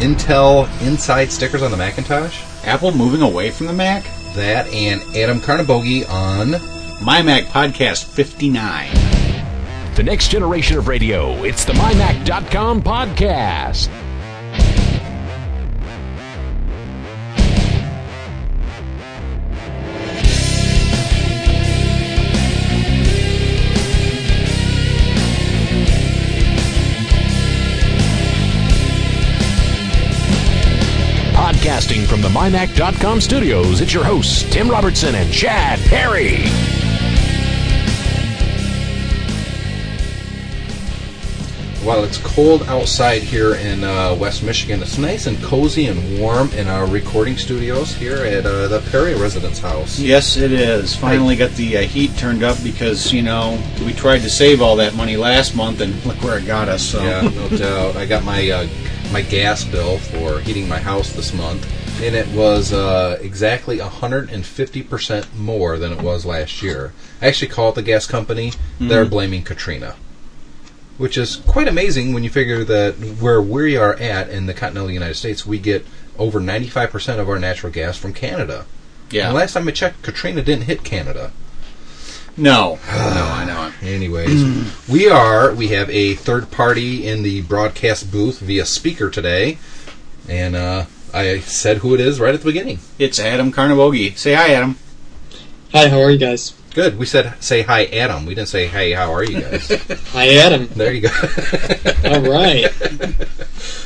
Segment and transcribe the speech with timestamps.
[0.00, 2.42] Intel inside stickers on the Macintosh.
[2.64, 4.04] Apple moving away from the Mac.
[4.34, 6.52] That and Adam Karneboge on
[7.04, 8.94] My Mac Podcast 59.
[9.96, 11.32] The next generation of radio.
[11.44, 13.88] It's the MyMac.com podcast.
[31.80, 36.42] Podcasting from the MyMac.com studios, it's your hosts, Tim Robertson and Chad Perry.
[41.82, 46.52] While it's cold outside here in uh, West Michigan, it's nice and cozy and warm
[46.52, 49.98] in our recording studios here at uh, the Perry residence house.
[49.98, 50.94] Yes, it is.
[50.94, 54.76] Finally got the uh, heat turned up because, you know, we tried to save all
[54.76, 56.82] that money last month and look where it got us.
[56.82, 57.02] So.
[57.02, 57.96] Yeah, no doubt.
[57.96, 58.68] I got my uh,
[59.12, 61.66] my gas bill for heating my house this month,
[62.02, 66.92] and it was uh, exactly 150% more than it was last year.
[67.20, 68.52] I actually called the gas company.
[68.78, 69.96] They're blaming Katrina.
[70.96, 74.90] Which is quite amazing when you figure that where we are at in the continental
[74.90, 75.86] United States, we get
[76.18, 78.66] over 95% of our natural gas from Canada.
[79.10, 79.26] Yeah.
[79.26, 81.32] And last time I checked, Katrina didn't hit Canada.
[82.36, 82.78] No.
[82.86, 83.72] no, I know.
[83.82, 89.58] Anyways, we are we have a third party in the broadcast booth via speaker today,
[90.28, 92.78] and uh, I said who it is right at the beginning.
[92.98, 94.16] It's Adam Karneboge.
[94.16, 94.76] Say hi, Adam.
[95.72, 96.54] Hi, how are you guys?
[96.74, 96.98] Good.
[96.98, 98.26] We said say hi, Adam.
[98.26, 99.68] We didn't say hey, how are you guys?
[100.12, 100.66] Hi, Adam.
[100.68, 101.08] there you go.
[102.04, 102.68] All right.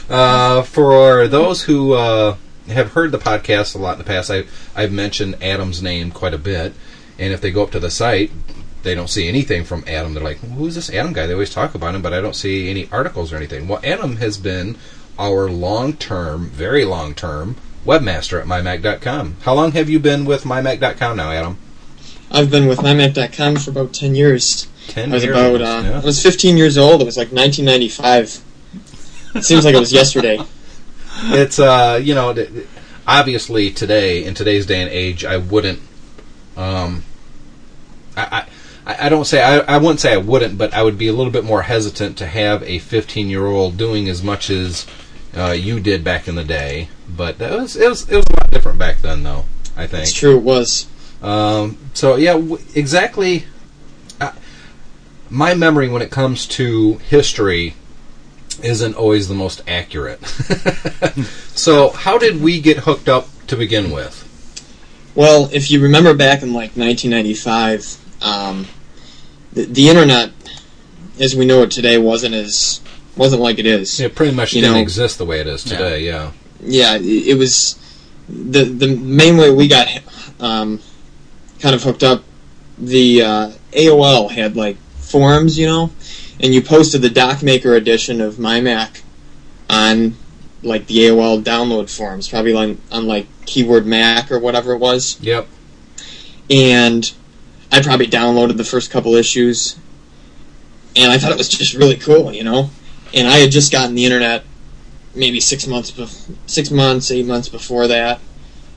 [0.09, 2.37] Uh, for those who uh,
[2.69, 4.45] have heard the podcast a lot in the past, I,
[4.77, 6.75] I've mentioned Adam's name quite a bit.
[7.19, 8.31] And if they go up to the site,
[8.83, 10.15] they don't see anything from Adam.
[10.15, 11.27] They're like, who's this Adam guy?
[11.27, 13.69] They always talk about him, but I don't see any articles or anything.
[13.69, 14.77] Well, Adam has been
[15.19, 17.57] our long term, very long term
[17.87, 19.37] webmaster at mymac.com.
[19.43, 21.59] How long have you been with mymac.com now, Adam?
[22.31, 24.67] I've been with MyMac.com for about 10 years.
[24.89, 25.37] 10 I was years.
[25.37, 26.01] about, uh, yeah.
[26.01, 27.01] I was 15 years old.
[27.01, 28.43] It was like 1995.
[29.37, 30.41] It seems like it was yesterday.
[31.17, 32.35] it's uh you know
[33.07, 35.81] obviously today in today's day and age i wouldn't
[36.57, 37.05] um
[39.05, 41.33] i, don't say I, I wouldn't say i wouldn't but i would be a little
[41.33, 44.87] bit more hesitant to have a 15 year old doing as much as
[45.37, 48.33] uh, you did back in the day but that was it was it was a
[48.35, 49.45] lot different back then though
[49.77, 50.87] i think It's true, it was.
[51.23, 53.45] um, so yeah, w- exactly.
[55.31, 57.75] My memory when it comes to history
[58.63, 60.25] isn't always the most accurate.
[61.55, 64.21] so how did we get hooked up to begin with?
[65.17, 68.67] Well, if you remember back in like 1995, um,
[69.55, 70.31] the, the internet,
[71.19, 72.81] as we know it today, wasn't as
[73.17, 74.01] wasn't like it is.
[74.01, 76.05] It pretty much You didn't know- exist the way it is today.
[76.05, 76.33] Yeah.
[76.61, 77.77] yeah, it it was
[78.29, 79.89] the the main way we got
[80.41, 80.81] um,
[81.61, 82.25] kind of hooked up.
[82.79, 85.91] The uh, AOL had like forums, you know,
[86.41, 89.03] and you posted the DocMaker edition of my Mac
[89.71, 90.17] on
[90.65, 95.19] like the AOL download forums, probably on, on like Keyword Mac or whatever it was.
[95.21, 95.47] Yep.
[96.51, 97.13] And
[97.75, 99.77] I probably downloaded the first couple issues,
[100.95, 102.71] and I thought it was just really cool, you know.
[103.13, 104.45] And I had just gotten the internet
[105.13, 105.93] maybe six months,
[106.47, 108.21] six months, eight months before that.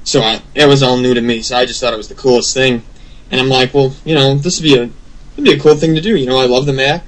[0.03, 1.43] So I, it was all new to me.
[1.43, 2.81] So I just thought it was the coolest thing.
[3.29, 4.89] And I'm like, well, you know, this would be a,
[5.35, 6.15] would be a cool thing to do.
[6.15, 7.03] You know, I love the Mac,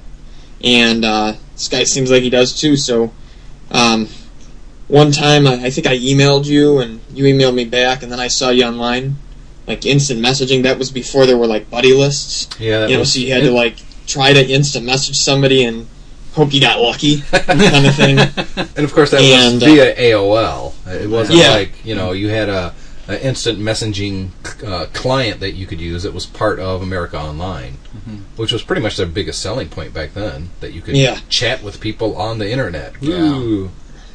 [0.62, 2.76] and uh, this guy seems like he does too.
[2.76, 3.12] So,
[3.72, 4.06] um,
[4.86, 8.20] one time I, I think I emailed you, and you emailed me back, and then
[8.20, 9.16] I saw you online,
[9.66, 10.62] like instant messaging.
[10.62, 12.48] That was before there were like buddy lists.
[12.58, 12.86] Yeah.
[12.86, 13.76] You know, was, so you had to like
[14.06, 15.86] try to instant message somebody and
[16.34, 18.18] hope you got lucky, kind of thing.
[18.76, 20.72] and of course that and, was uh, via AOL.
[20.86, 21.50] It wasn't Yeah.
[21.50, 22.74] like you know you had a,
[23.08, 24.30] a instant messaging
[24.64, 26.04] uh, client that you could use.
[26.04, 27.74] It was part of America Online,
[28.36, 30.50] which was pretty much their biggest selling point back then.
[30.60, 31.18] That you could Yeah.
[31.28, 32.94] chat with people on the internet.
[33.00, 33.68] Yeah.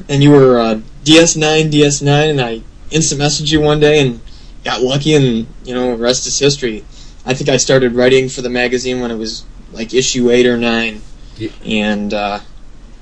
[0.08, 2.60] And you were uh, DS9, DS9, and I
[2.90, 4.20] instant messaged you one day and
[4.66, 6.84] got lucky, and you know, the rest is history.
[7.24, 10.56] I think I started writing for the magazine when it was like issue eight or
[10.56, 11.00] nine,
[11.38, 12.40] Ye- and uh,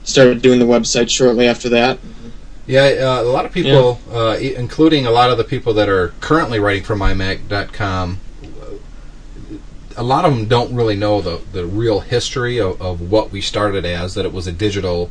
[0.04, 1.98] started doing the website shortly after that.
[2.66, 6.14] Yeah, uh, a lot of people, uh, including a lot of the people that are
[6.20, 8.20] currently writing for mymac.com,
[9.96, 13.40] a lot of them don't really know the, the real history of, of what we
[13.40, 14.14] started as.
[14.14, 15.10] That it was a digital,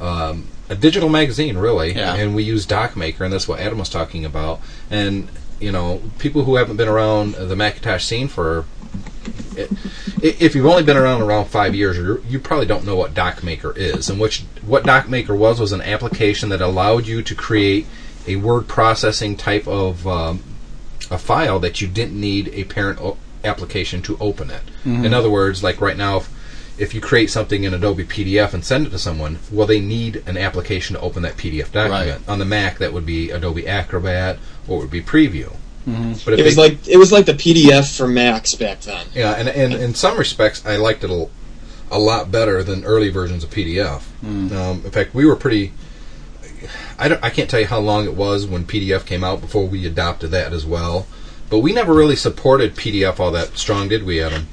[0.00, 2.14] um, a digital magazine, really, Yeah.
[2.14, 4.60] and we used DocMaker, and that's what Adam was talking about.
[4.90, 5.28] And
[5.60, 8.64] you know, people who haven't been around the Macintosh scene for
[10.22, 13.76] if you've only been around around five years, you you probably don't know what DocMaker
[13.76, 17.86] is, and which what DocMaker was was an application that allowed you to create
[18.26, 20.42] a word processing type of um,
[21.10, 24.62] a file that you didn't need a parent o- application to open it.
[25.04, 26.30] In other words, like right now, if,
[26.78, 30.22] if you create something in Adobe PDF and send it to someone, well, they need
[30.26, 32.28] an application to open that PDF document.
[32.28, 34.38] On the Mac, that would be Adobe Acrobat
[34.68, 35.54] or it would be Preview.
[35.86, 39.06] But if It was they- like it was like the PDF for Macs back then.
[39.14, 41.28] yeah, and, and in some respects, I liked it a,
[41.92, 44.02] a lot better than early versions of PDF.
[44.24, 45.72] Um, in fact, we were pretty.
[46.98, 49.66] I, don't, I can't tell you how long it was when PDF came out before
[49.66, 51.06] we adopted that as well.
[51.50, 54.48] But we never really supported PDF all that strong, did we, Adam?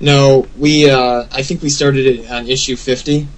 [0.00, 0.88] No, we.
[0.88, 3.28] Uh, I think we started it on issue fifty.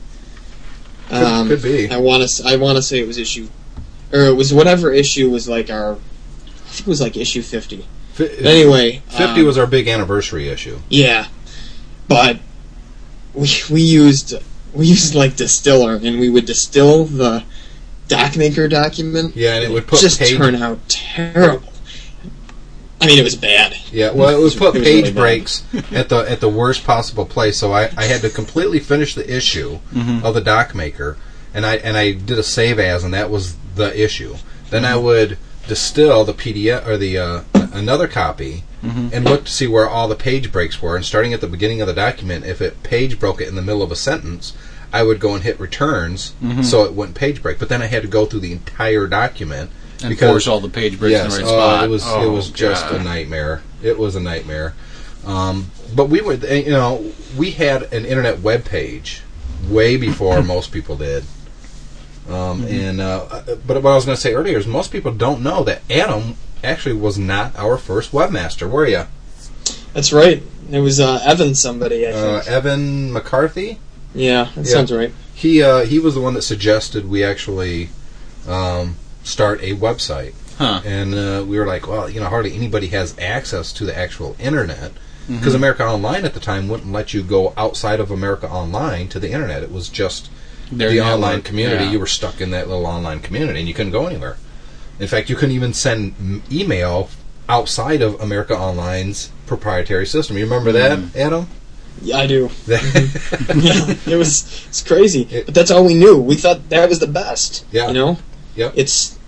[1.10, 1.90] Um, could be.
[1.90, 2.44] I want to.
[2.46, 3.48] I want to say it was issue,
[4.12, 5.94] or it was whatever issue was like our.
[5.94, 7.86] I think it was like issue fifty.
[8.16, 10.78] But anyway, 50 um, was our big anniversary issue.
[10.90, 11.28] Yeah,
[12.08, 12.38] but
[13.34, 14.34] we we used
[14.74, 17.44] we used like distiller, and we would distill the
[18.08, 19.34] DocMaker document.
[19.34, 21.71] Yeah, and it would put just page- turn out terrible.
[23.02, 23.76] I mean, it was bad.
[23.90, 26.84] Yeah, well, it was put It was page really breaks at the at the worst
[26.84, 27.58] possible place.
[27.58, 30.24] So I, I had to completely finish the issue Mm-hmm.
[30.24, 31.16] of the doc maker,
[31.54, 34.36] and I and I did a save as, and that was the issue.
[34.70, 35.36] Then I would
[35.68, 39.10] distill the PDF or the uh, another copy Mm-hmm.
[39.12, 40.96] and look to see where all the page breaks were.
[40.96, 43.62] And starting at the beginning of the document, if it page broke it in the
[43.62, 44.54] middle of a sentence,
[44.92, 46.62] I would go and hit returns Mm-hmm.
[46.62, 47.60] so it wouldn't page break.
[47.60, 49.70] But then I had to go through the entire document
[50.04, 51.84] and force all the page breaks yes, in the right oh, spot.
[51.84, 53.62] it was Oh, it was just a nightmare.
[53.82, 54.74] It was a nightmare.
[55.26, 59.22] Um, but we were, you know, we had an internet web page
[59.68, 61.24] way before most people did.
[62.28, 62.66] Um, Mm-hmm.
[62.66, 65.64] And uh, but what I was going to say earlier is most people don't know
[65.64, 69.04] that Adam actually was not our first webmaster, were you?
[69.92, 70.42] That's right.
[70.70, 72.06] It was uh, Evan somebody.
[72.06, 72.48] I Uh, think.
[72.54, 73.78] Evan McCarthy.
[74.14, 74.72] yeah, that yeah.
[74.72, 75.12] sounds right.
[75.34, 77.88] He uh, he was the one that suggested we actually
[78.46, 80.34] um, start a website.
[80.58, 80.80] Huh.
[80.84, 84.36] And uh, we were like, well, you know, hardly anybody has access to the actual
[84.38, 84.92] internet
[85.22, 85.36] Mm-hmm.
[85.38, 89.20] because America Online at the time wouldn't let you go outside of America Online to
[89.20, 89.62] the internet.
[89.62, 90.28] It was just
[90.72, 91.84] Their the network, online community.
[91.84, 91.90] yeah.
[91.92, 94.36] You were stuck in that little online community, and you couldn't go anywhere.
[94.98, 97.08] In fact, you couldn't even send email
[97.48, 100.36] outside of America Online's proprietary system.
[100.36, 101.12] You remember Mm-hmm.
[101.12, 101.46] that, Adam?
[102.02, 102.50] Yeah, I do.
[102.66, 106.18] Yeah, it was it's crazy, It- but that's all we knew.
[106.18, 107.64] We thought that was the best.
[107.70, 107.86] Yeah.
[107.86, 108.18] you know.
[108.56, 108.74] Yep.
[108.76, 109.18] It's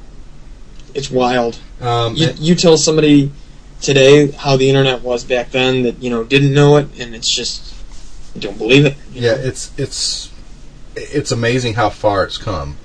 [0.95, 1.59] it's wild.
[1.81, 3.33] um, You, and- you tell somebody
[3.81, 7.31] today how the internet was back then that you know didn't know it, and it's
[7.31, 7.75] just
[8.35, 8.97] you don't believe it.
[9.13, 9.43] Yeah, know?
[9.43, 10.31] it's it's
[10.97, 12.77] it's amazing how far it's come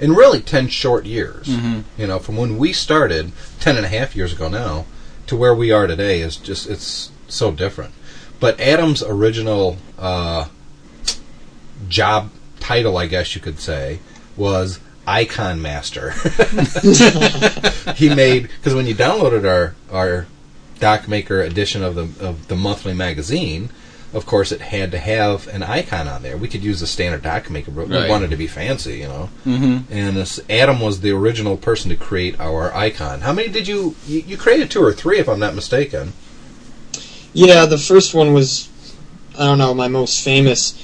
[0.00, 1.48] in really 10 short years.
[1.96, 4.84] You know, from when we started 10 and a half years ago now
[5.26, 7.94] to where we are today is just it's so different.
[8.40, 10.46] But Adam's original uh,
[11.88, 12.30] job
[12.60, 14.00] title, I guess you could say,
[14.36, 16.10] was Icon Master.
[17.94, 20.26] he made because when you downloaded our our
[20.80, 23.70] Doc Maker edition of the of the monthly magazine,
[24.12, 26.36] of course it had to have an icon on there.
[26.36, 29.28] We could use the standard Doc Maker, but we wanted to be fancy, you know.
[29.44, 29.92] Mm-hmm.
[29.92, 33.22] And this, Adam was the original person to create our icon.
[33.22, 34.70] How many did you, you you created?
[34.70, 36.12] Two or three, if I'm not mistaken.
[37.32, 38.68] Yeah, the first one was,
[39.36, 40.80] I don't know, my most famous.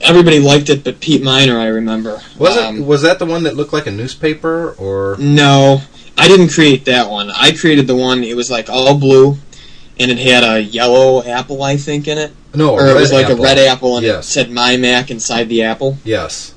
[0.00, 2.20] Everybody liked it, but Pete Miner, I remember.
[2.38, 5.16] Was Um, it was that the one that looked like a newspaper or?
[5.18, 5.82] No,
[6.16, 7.30] I didn't create that one.
[7.30, 8.22] I created the one.
[8.24, 9.38] It was like all blue,
[9.98, 13.26] and it had a yellow apple, I think, in it, No, or it was like
[13.26, 13.40] apple.
[13.40, 16.54] a red apple, and it said "My Mac" inside the apple, Yes,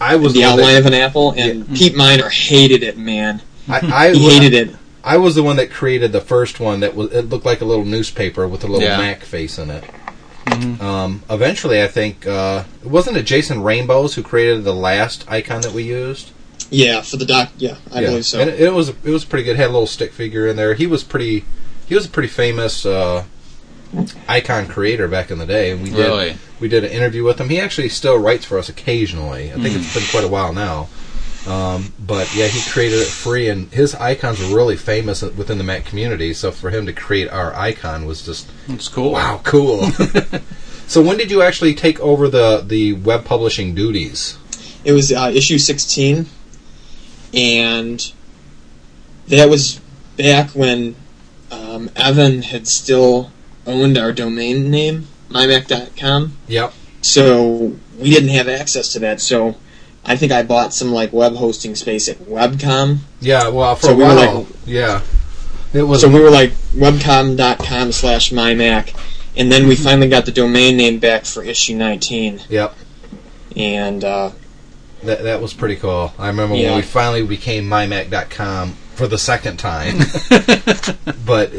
[0.00, 1.32] I was the outline that- of an apple.
[1.36, 3.42] And Pete Miner hated it, man.
[3.68, 4.76] I, I He hated it.
[5.02, 7.64] I was the one that created the first one that was it looked like a
[7.66, 8.98] little newspaper with a little Yeah.
[8.98, 9.84] Mac face in it.
[10.80, 15.72] Um, eventually, I think uh, wasn't it Jason Rainbows who created the last icon that
[15.72, 16.30] we used?
[16.70, 17.50] Yeah, for the doc.
[17.56, 18.08] Yeah, I yeah.
[18.08, 18.40] believe so.
[18.40, 19.56] And it, it was it was pretty good.
[19.56, 20.74] Had a little stick figure in there.
[20.74, 21.44] He was pretty.
[21.86, 23.24] He was a pretty famous uh,
[24.28, 25.70] icon creator back in the day.
[25.70, 26.36] And we did Really?
[26.60, 27.48] we did an interview with him.
[27.48, 29.50] He actually still writes for us occasionally.
[29.52, 29.80] I think Hmm.
[29.80, 30.88] it's been quite a while now.
[31.46, 35.64] Um, but yeah, he created it free, and his icons were really famous within the
[35.64, 36.32] Mac community.
[36.32, 39.12] So for him to create our icon was just That's cool.
[39.12, 39.82] wow, cool.
[40.86, 44.38] so when did you actually take over the the web publishing duties?
[44.84, 46.26] It was uh, issue 16,
[47.34, 48.12] and
[49.28, 49.80] that was
[50.16, 50.96] back when
[51.50, 53.30] um, Evan had still
[53.66, 56.36] owned our domain name, mymac.com.
[56.48, 56.72] Yep.
[57.02, 59.20] So we didn't have access to that.
[59.20, 59.56] So
[60.06, 62.98] I think I bought some like web hosting space at Webcom.
[63.20, 63.48] Yeah.
[63.48, 65.00] Well, for So a we were while, like- yeah.
[65.72, 68.94] It was So we were like webcom.com slash mymac.
[69.36, 72.42] And then we finally got the domain name back for issue 19.
[72.48, 72.74] Yep.
[73.56, 74.30] And uh,
[75.02, 76.12] that that was pretty cool.
[76.18, 79.98] I remember when we finally became mymac.com for the second time.
[81.26, 81.58] but uh,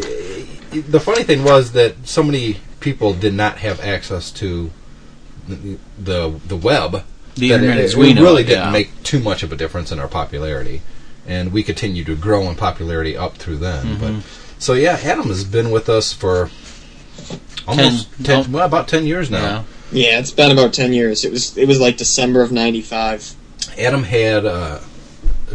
[0.71, 4.71] the funny thing was that so many people did not have access to
[5.47, 7.03] the the, the web.
[7.35, 8.71] The that internet it, as it we know really didn't yeah.
[8.71, 10.81] make too much of a difference in our popularity,
[11.27, 13.85] and we continued to grow in popularity up through then.
[13.85, 14.19] Mm-hmm.
[14.19, 14.25] But
[14.59, 16.49] so yeah, Adam has been with us for
[17.67, 19.43] almost Ten- ten, well, about ten years now.
[19.43, 19.63] Yeah.
[19.91, 21.23] Yeah, it's been about ten years.
[21.23, 23.35] It was it was like December of '95.
[23.77, 24.79] Adam had uh,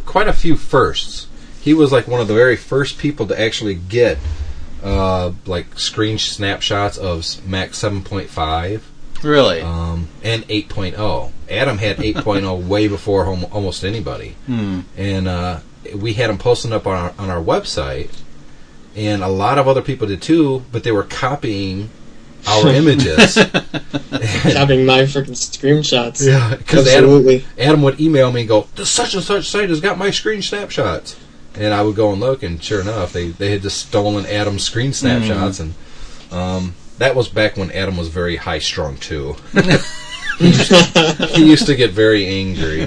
[0.05, 1.27] quite a few firsts.
[1.61, 4.19] He was like one of the very first people to actually get
[4.83, 8.81] uh, like screen snapshots of Mac 7.5
[9.23, 9.61] Really?
[9.61, 11.33] um, and 8.0.
[11.51, 14.81] Adam had 8.0 way before hom- almost anybody, Hmm.
[14.97, 15.61] and uh,
[15.95, 18.11] we had him posting up on our, on our website.
[18.97, 21.91] And a lot of other people did too, but they were copying
[22.49, 23.35] our images.
[23.37, 26.27] Having my freaking screenshots.
[26.27, 29.81] Yeah, because Adam, Adam would email me and go, "This such and such site has
[29.81, 31.17] got my screen snapshots,"
[31.55, 34.65] and I would go and look, and sure enough, they they had just stolen Adam's
[34.65, 35.75] screen snapshots, and
[36.33, 39.35] um, that was back when Adam was very high strung too.
[40.39, 42.83] he, used to, he used to get very angry,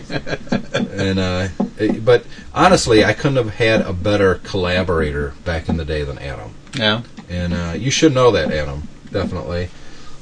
[0.72, 5.86] and uh, it- but honestly, I couldn't have had a better collaborator back in the
[5.86, 7.02] day than Adam, yeah.
[7.30, 9.70] and uh, you should know that, Adam, definitely.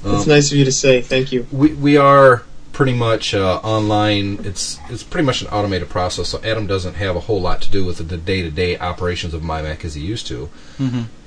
[0.03, 1.01] It's Um, nice of you to say.
[1.01, 1.45] Thank you.
[1.51, 2.43] we we are
[2.73, 4.39] pretty much uh, online.
[4.43, 6.29] It's it's pretty much an automated process.
[6.29, 9.33] So Adam doesn't have a whole lot to do with the day to day operations
[9.35, 10.49] of MyMac as he used to,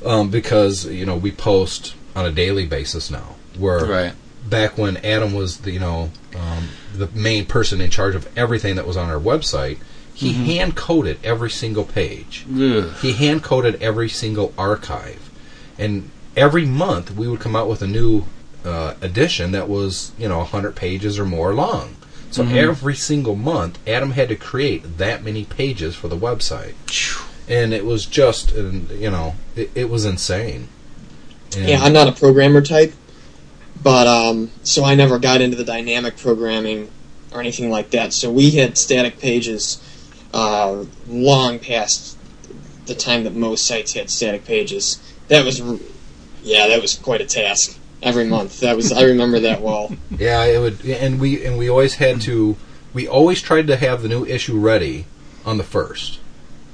[0.04, 3.36] um, because you know we post on a daily basis now.
[3.58, 4.12] Where Right.
[4.48, 8.76] back when Adam was the you know um, the main person in charge of everything
[8.76, 9.78] that was on our website,
[10.12, 12.46] he hand coded every single page.
[12.52, 12.92] Ugh.
[13.00, 15.30] He hand coded every single archive,
[15.78, 18.24] and every month we would come out with a new
[18.64, 21.96] uh, edition that was you know 100 pages or more long.
[22.30, 26.74] So every single month, Adam had to create that many pages for the website,
[27.48, 30.66] and it was just and you know it, it was insane.
[31.56, 32.92] And Yeah, I'm not a programmer type,
[33.82, 36.90] but um, so I never got into the dynamic programming
[37.32, 38.12] or anything like that.
[38.12, 39.82] So we had static pages
[40.32, 42.16] uh, long past
[42.86, 45.00] the time that most sites had static pages.
[45.28, 45.60] That was,
[46.42, 48.60] yeah, that was quite a task every month.
[48.60, 49.96] That was I remember that well.
[50.18, 52.56] Yeah, it would, and we and we always had to.
[52.92, 55.06] We always tried to have the new issue ready
[55.44, 56.20] on the first,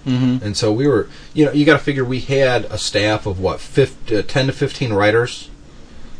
[0.06, 0.44] Mm-hmm.
[0.44, 1.08] and so we were.
[1.34, 4.46] You know, you got to figure we had a staff of what, 50, uh, ten
[4.46, 5.50] to fifteen writers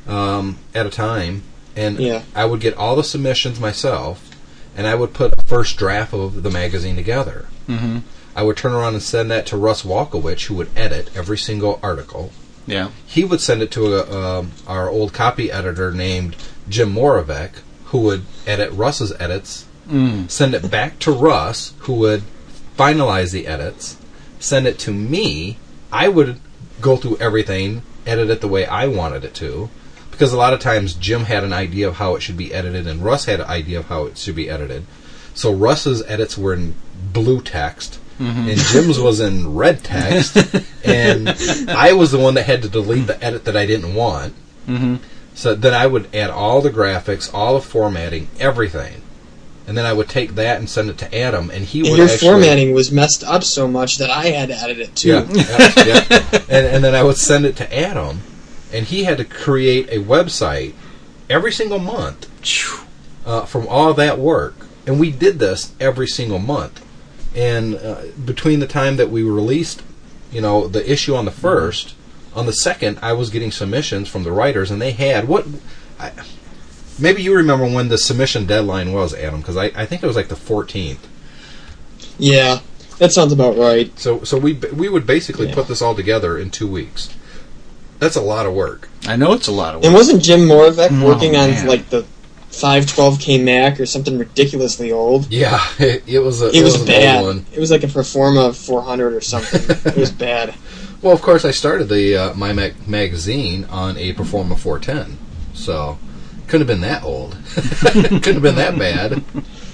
[0.06, 1.42] um, at a time,
[1.76, 2.22] and Yeah.
[2.34, 4.30] I would get all the submissions myself,
[4.76, 7.46] and I would put a first draft of the magazine together.
[7.68, 7.98] Mm-hmm.
[8.36, 11.80] I would turn around and send that to Russ Walkowicz, who would edit every single
[11.82, 12.30] article
[12.66, 12.90] Yeah.
[13.06, 16.36] he would send it to a, um, our old copy editor named
[16.68, 17.50] Jim Moravec,
[17.86, 20.30] who would edit Russ's edits, Mm.
[20.30, 22.22] send it back to Russ, who would
[22.76, 23.96] finalize the edits,
[24.38, 25.58] send it to me.
[25.92, 26.40] I would
[26.80, 29.68] go through everything, edit it the way I wanted it to,
[30.10, 32.86] because a lot of times Jim had an idea of how it should be edited,
[32.86, 34.86] and Russ had an idea of how it should be edited.
[35.34, 36.74] So Russ's edits were in
[37.12, 40.36] blue text, and Jim's was in red text,
[40.84, 41.28] and
[41.68, 44.34] I was the one that had to delete the edit that I didn't want.
[44.66, 44.96] Mm-hmm.
[45.34, 49.00] So then I would add all the graphics, all the formatting, everything,
[49.70, 51.98] and then I would take that and send it to Adam, and he And would
[51.98, 55.10] your actually, formatting was messed up so much that I had to edit it too.
[55.10, 56.42] Yeah, yeah, yeah.
[56.48, 58.22] And, and then I would send it to Adam,
[58.72, 60.74] and he had to create a website
[61.28, 62.28] every single month
[63.24, 64.66] uh, from all that work.
[64.88, 66.84] And we did this every single month.
[67.36, 69.84] And uh, between the time that we released,
[70.32, 71.94] you know, the issue on the first,
[72.34, 75.46] on the second, I was getting submissions from the writers, and they had what.
[76.00, 76.10] I,
[77.00, 80.16] maybe you remember when the submission deadline was, Adam, because I, I think it was
[80.16, 80.98] like the 14th.
[82.18, 82.60] Yeah,
[82.98, 83.96] that sounds about right.
[83.98, 85.54] So so we we would basically Yeah.
[85.54, 87.14] put this all together in two weeks.
[87.98, 88.88] That's a lot of work.
[89.06, 89.86] I know it's a lot of work.
[89.86, 92.04] And wasn't Jim Moravec Oh, working on like the
[92.50, 95.30] 512K Mac or something ridiculously old?
[95.32, 97.24] Yeah, it, it was a It was an bad.
[97.24, 97.46] old one.
[97.52, 99.76] It was like a Performa 400 or something.
[99.92, 100.54] it was bad.
[101.02, 105.16] Well, of course, I started the uh, My Mac magazine on a Performa 410,
[105.54, 105.98] so
[106.50, 107.36] couldn't have been that old.
[107.54, 109.22] couldn't have been that bad.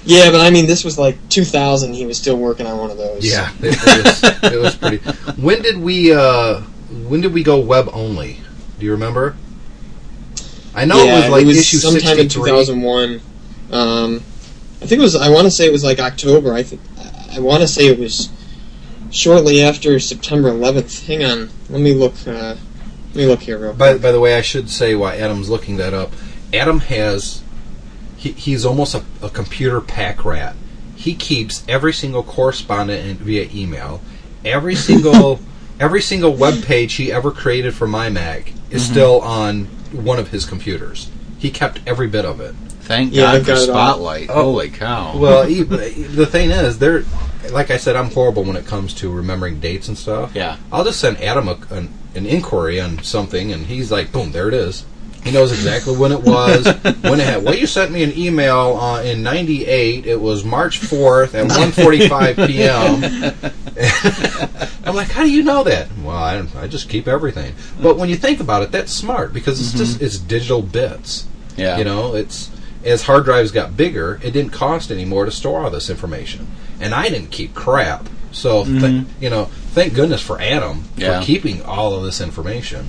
[0.05, 1.93] Yeah, but I mean, this was like 2000.
[1.93, 3.25] He was still working on one of those.
[3.25, 4.97] Yeah, it, it, was, it was pretty.
[5.41, 6.13] When did we?
[6.13, 6.61] Uh,
[7.07, 8.39] when did we go web only?
[8.77, 9.35] Do you remember?
[10.75, 13.21] I know yeah, it was like it was issue sometime in 2001.
[13.71, 14.17] Um,
[14.79, 15.15] I think it was.
[15.15, 16.53] I want to say it was like October.
[16.53, 16.81] I think.
[17.31, 18.29] I want to say it was
[19.09, 21.07] shortly after September 11th.
[21.07, 22.13] Hang on, let me look.
[22.25, 22.55] Uh,
[23.07, 23.79] let me look here real quick.
[23.79, 26.11] By, by the way, I should say while Adam's looking that up,
[26.53, 27.43] Adam has
[28.17, 30.55] he, he's almost a, a computer pack rat.
[30.95, 34.01] he keeps every single correspondent in, via email,
[34.43, 35.39] every single
[35.79, 38.93] every single web page he ever created for my Mac is mm-hmm.
[38.93, 41.09] still on one of his computers.
[41.37, 42.55] He kept every bit of it.
[42.81, 43.75] Thank Yeah, God for got it all.
[43.75, 44.29] Spotlight.
[44.29, 44.43] Oh.
[44.43, 45.17] Holy cow.
[45.17, 47.03] Well, he, the thing is, there.
[47.51, 50.35] Like I said, I'm horrible when it comes to remembering dates and stuff.
[50.35, 50.57] Yeah.
[50.71, 54.47] I'll just send Adam a, an, an inquiry on something, and he's like, "Boom, there
[54.47, 54.85] it is."
[55.27, 56.65] He knows exactly when it was.
[57.01, 57.43] when it had.
[57.43, 60.05] Well, you sent me an email uh, in '98.
[60.05, 63.51] It was March 4th at 1:45 p.m.
[64.85, 65.89] I'm like, how do you know that?
[66.01, 67.53] Well, I, I just keep everything.
[67.81, 71.27] But when you think about it, that's smart because it's just it's digital bits.
[71.55, 71.77] yeah.
[71.77, 72.49] You know, it's
[72.85, 76.47] as hard drives got bigger, it didn't cost any more to store all this information,
[76.79, 78.07] and I didn't keep crap.
[78.31, 81.19] So, th- you know, thank goodness for Adam Yeah.
[81.19, 82.87] for keeping all of this information.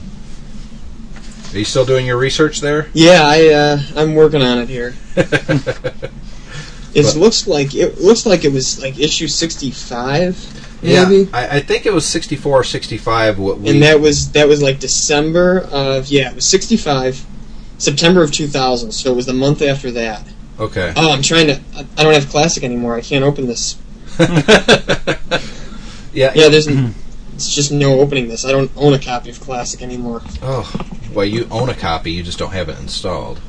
[1.53, 2.89] Are you still doing your research there?
[2.93, 4.95] Yeah, I uh, I'm working on it here.
[6.95, 10.37] It looks like it looks like it was like issue sixty five,
[10.83, 11.17] maybe.
[11.17, 13.39] Yeah, I, I think it was 64 or 65.
[13.39, 17.25] What we, and that was that was like December of yeah, it was sixty five,
[17.77, 18.93] September of two thousand.
[18.93, 20.27] So it was the month after that.
[20.59, 20.93] okay.
[20.97, 21.61] Oh, I'm trying to.
[21.77, 22.97] I I don't have Classic anymore.
[22.97, 23.77] I can't open this.
[26.13, 26.69] yeah, Yeah, there's.
[27.39, 28.45] It's just no opening this.
[28.45, 30.23] I don't own a copy of Classic anymore.
[30.43, 30.69] Oh,
[31.15, 33.41] well, you own a copy, you just don't have it installed.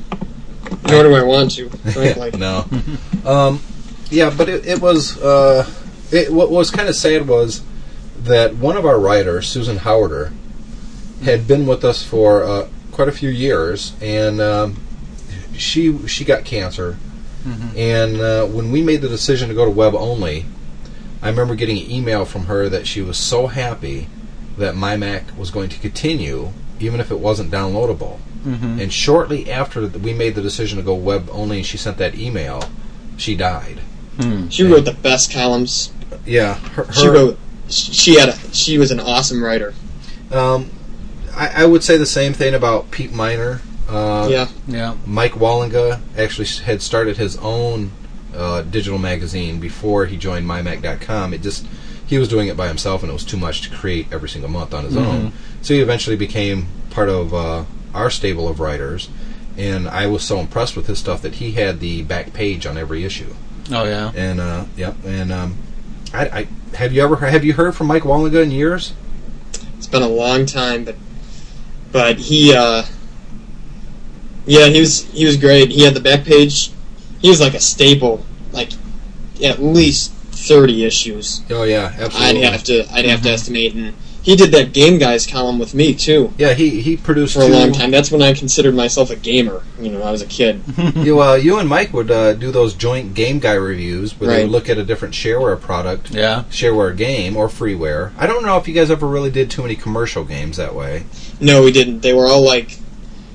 [0.86, 1.68] Nor do I want to.
[1.92, 2.30] Frankly.
[2.38, 2.66] no.
[3.24, 3.60] um,
[4.08, 5.20] yeah, but it, it was.
[5.20, 5.68] Uh,
[6.12, 7.64] it, what was kind of sad was
[8.20, 10.32] that one of our writers, Susan Howarder,
[11.24, 14.76] had been with us for uh, quite a few years, and um,
[15.56, 16.96] she she got cancer.
[17.76, 20.46] And uh, when we made the decision to go to web only,
[21.22, 24.08] I remember getting an email from her that she was so happy
[24.56, 28.18] that my Mac was going to continue, even if it wasn't downloadable.
[28.42, 32.14] And shortly after we made the decision to go web only, and she sent that
[32.14, 32.64] email,
[33.18, 33.80] she died.
[34.48, 35.92] She wrote the best columns.
[36.24, 37.38] Yeah, her, She wrote.
[37.68, 38.54] She had a.
[38.54, 39.74] She was an awesome writer.
[40.32, 40.70] Um,
[41.34, 43.60] I, I would say the same thing about Pete Miner.
[43.88, 44.48] Uh, yeah.
[44.66, 44.96] Yeah.
[45.06, 47.92] Mike Wallinga actually had started his own
[48.34, 51.34] uh, digital magazine before he joined MyMac.com.
[51.34, 51.66] It just
[52.06, 54.50] he was doing it by himself, and it was too much to create every single
[54.50, 55.32] month on his own.
[55.62, 57.64] So he eventually became part of uh,
[57.94, 59.08] our stable of writers,
[59.56, 62.76] and I was so impressed with his stuff that he had the back page on
[62.76, 63.34] every issue.
[63.70, 64.10] Oh yeah.
[64.16, 65.56] And uh, yep, and um,
[66.12, 68.92] I, I have you ever have you heard from Mike Wallinga in years?
[69.78, 70.96] It's been a long time, but
[71.92, 72.54] but he.
[72.54, 72.84] uh
[74.46, 75.70] Yeah, he was he was great.
[75.70, 76.72] He had the back page.
[77.20, 78.24] He was like a staple.
[78.52, 78.70] Like
[79.44, 81.42] at least thirty issues.
[81.50, 82.44] Oh yeah, absolutely.
[82.46, 85.72] I'd have to I'd have to estimate, and he did that Game Guys column with
[85.74, 87.90] me too Yeah, he he produced for a two- long time.
[87.90, 89.62] That's when I considered myself a gamer.
[89.80, 90.62] You know, I was a kid.
[90.96, 94.42] You, uh, you and Mike would uh, do those joint game guy reviews where they
[94.42, 96.44] would look at a different shareware product, Yeah.
[96.50, 98.12] shareware game, or freeware.
[98.18, 101.04] I don't know if you guys ever really did too many commercial games that way.
[101.40, 102.00] No, we didn't.
[102.00, 102.84] They were all like you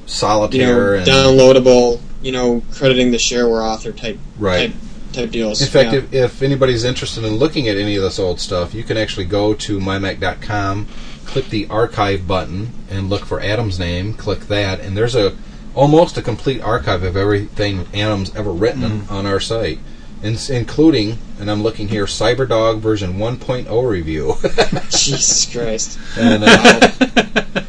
[0.05, 1.99] Solitaire know and downloadable.
[2.21, 4.71] You know, crediting the shareware author type right.
[4.71, 4.81] type,
[5.13, 5.61] type deals.
[5.61, 5.99] In fact, Yeah.
[5.99, 9.25] if, if anybody's interested in looking at any of this old stuff, you can actually
[9.25, 10.87] go to mymac.com,
[11.25, 14.13] click the archive button, and look for Adam's name.
[14.13, 15.35] Click that, and there's a
[15.75, 19.77] almost a complete archive of everything Adam's ever written on our site,
[20.23, 24.35] in, including, and I'm looking here, CyberDog version 1.0 review.
[24.89, 25.99] Jesus Christ.
[26.17, 26.91] and uh,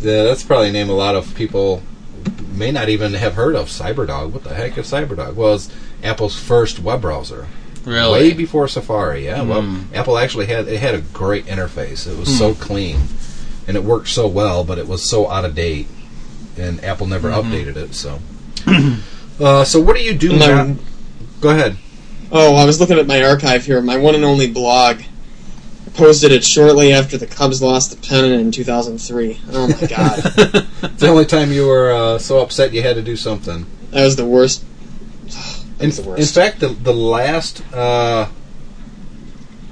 [0.00, 1.82] yeah, that's probably a name a lot of people
[2.60, 3.66] may not even have heard of.
[3.68, 4.30] CyberDog.
[4.30, 5.34] What the heck is CyberDog?
[5.34, 5.68] Well, it's
[6.04, 7.48] Apple's first web browser.
[7.84, 8.12] Really.
[8.12, 9.42] Way before Safari, yeah.
[9.42, 9.48] Hmm.
[9.48, 12.06] Well, Apple actually had it had a great interface.
[12.06, 13.00] It was so clean,
[13.66, 15.88] and it worked so well, but it was so out of date,
[16.58, 17.50] and Apple never Mm-hmm.
[17.52, 17.94] updated it.
[17.94, 18.20] So,
[19.44, 20.76] uh, so what do you do My-
[21.40, 21.78] Go ahead.
[22.30, 23.80] Oh, I was looking at my archive here.
[23.80, 25.00] My one and only blog.
[25.94, 29.40] Posted it shortly after the Cubs lost the pennant in 2003.
[29.52, 30.66] Oh my god.
[30.82, 33.66] It's the only time you were uh, so upset you had to do something.
[33.90, 34.64] that was the worst.
[35.78, 36.18] In, the worst.
[36.36, 38.28] in fact, the, the last uh,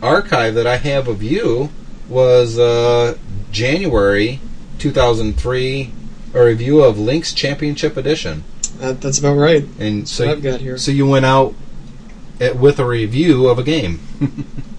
[0.02, 1.70] archive that I have of you
[2.08, 3.16] was uh,
[3.50, 4.40] January
[4.78, 5.92] 2003,
[6.34, 8.44] a review of Links Championship Edition.
[8.78, 9.64] That, that's about right.
[9.78, 10.78] And so, what I've got here.
[10.78, 11.54] so you went out
[12.40, 14.00] at, with a review of a game,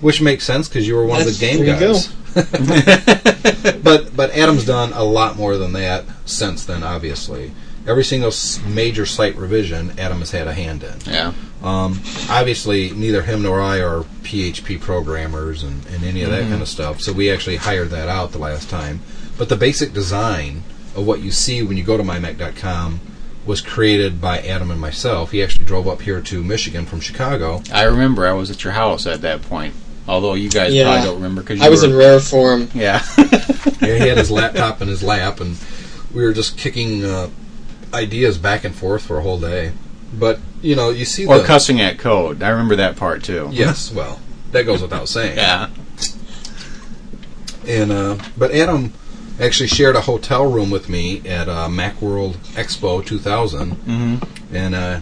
[0.00, 2.14] which makes sense because you were one of the game there you guys.
[3.82, 6.82] but but Adam's done a lot more than that since then.
[6.82, 7.52] Obviously,
[7.86, 8.32] every single
[8.66, 10.94] major site revision, Adam has had a hand in.
[11.06, 11.32] Yeah.
[11.62, 16.50] Um, obviously, neither him nor I are PHP programmers and, and any of that Mm-hmm.
[16.50, 17.00] kind of stuff.
[17.00, 19.00] So we actually hired that out the last time.
[19.36, 20.62] But the basic design
[20.96, 23.00] of what you see when you go to mymac.com
[23.46, 25.32] was created by Adam and myself.
[25.32, 27.62] He actually drove up here to Michigan from Chicago.
[27.72, 29.74] I remember I was at your house at that point.
[30.08, 30.84] Although you guys Yeah.
[30.84, 32.68] probably don't remember because I was in rare form.
[32.74, 33.02] yeah.
[33.80, 35.56] Yeah, he had his laptop in his lap, and
[36.14, 37.28] we were just kicking uh,
[37.94, 39.72] ideas back and forth for a whole day.
[40.12, 42.42] But you know, you see or the cussing at code.
[42.42, 43.48] I remember that part too.
[43.52, 44.20] yes, well,
[44.52, 45.36] that goes without saying.
[45.38, 45.68] Yeah.
[47.66, 48.92] And uh, but Adam
[49.40, 54.54] actually shared a hotel room with me at uh, MacWorld Expo 2000, Mm-hmm.
[54.54, 55.00] and uh,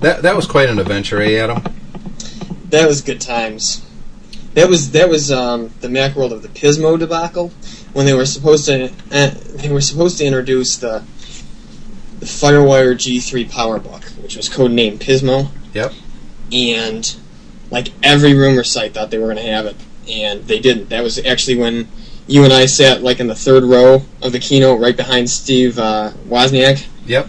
[0.00, 1.62] that that was quite an adventure, eh, Adam?
[2.70, 3.84] That was good times.
[4.54, 7.52] That was that was um, the Macworld of the Pismo debacle
[7.92, 11.04] when they were supposed to uh, they were supposed to introduce the
[12.18, 15.92] the FireWire G3 PowerBook, which was codenamed Pismo, Yep.
[16.52, 17.14] and
[17.70, 19.76] like every rumor site thought they were going to have it,
[20.10, 20.88] and they didn't.
[20.88, 21.86] That was actually when
[22.26, 25.78] you and I sat like in the third row of the keynote, right behind Steve
[25.78, 27.28] uh, Wozniak, Yep.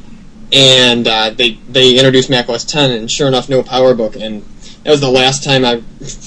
[0.51, 4.43] and uh, they they introduced Mac OS 10, and sure enough, no PowerBook, and
[4.89, 5.83] that was the last time I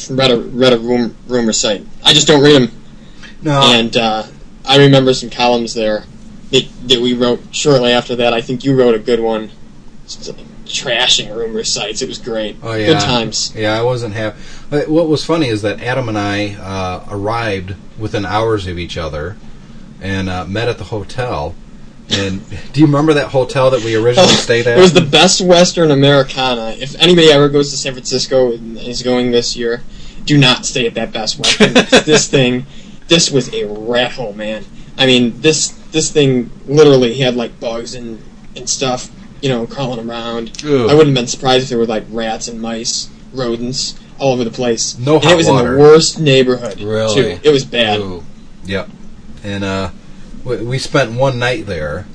[0.09, 1.85] read a read a rum, rumor site.
[2.05, 2.71] I just don't read them,
[3.43, 3.61] No.
[3.75, 4.23] and uh,
[4.65, 6.05] I remember some columns there
[6.53, 8.33] that, that we wrote shortly after that.
[8.33, 9.51] I think you wrote a good one,
[10.07, 12.03] trashing rumor sites.
[12.03, 12.57] It was great.
[12.63, 12.87] Oh yeah.
[12.87, 13.53] Good times.
[13.57, 14.39] Yeah, I wasn't happy.
[14.71, 19.37] What was funny is that Adam and I uh, arrived within hours of each other
[20.01, 21.57] and uh, met at the hotel.
[22.11, 24.79] And do you remember that hotel that we originally stayed at?
[24.79, 26.77] It was the best Western Americana.
[26.79, 29.83] If anybody ever goes to San Francisco and is going this year,
[30.25, 31.73] do not stay at that Best Western.
[32.05, 32.67] this thing,
[33.09, 34.65] this was a rat hole, man.
[34.99, 38.23] I mean, this this thing literally had like bugs and
[38.57, 39.11] and stuff,
[39.41, 40.63] you know, crawling around.
[40.63, 40.89] Ew.
[40.89, 44.45] I wouldn't have been surprised if there were like rats and mice, rodents all over
[44.45, 44.99] the place.
[44.99, 45.69] No and hot it was water.
[45.69, 46.81] in the worst neighborhood.
[46.81, 47.37] Really?
[47.37, 47.41] too.
[47.43, 48.01] It was bad.
[48.01, 48.23] Ooh.
[48.65, 48.91] Yep.
[49.43, 49.91] And uh,
[50.45, 52.07] we, we spent one night there,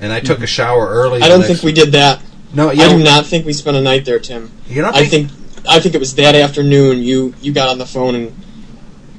[0.00, 1.22] and I took a shower early.
[1.22, 2.22] I don't think we did that.
[2.52, 4.50] No, you I do don't, think we spent a night there, Tim.
[4.68, 5.30] you don't I think
[5.68, 8.36] I think it was that afternoon you you got on the phone and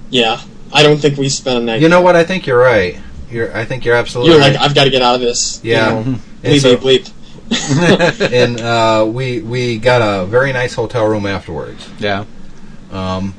[0.09, 0.41] yeah,
[0.73, 1.81] I don't think we spent a night.
[1.81, 2.15] You know what?
[2.17, 2.99] I think you're right.
[3.29, 3.55] You're.
[3.55, 4.53] I think you're absolutely You're right.
[4.53, 5.63] like I've got to get out of this.
[5.63, 5.89] you Yeah.
[6.03, 6.03] know,
[6.43, 7.11] bleep so- bleep bleep.
[8.33, 11.89] and uh, we we got a very nice hotel room afterwards.
[11.99, 12.25] Yeah.
[12.91, 13.33] Um,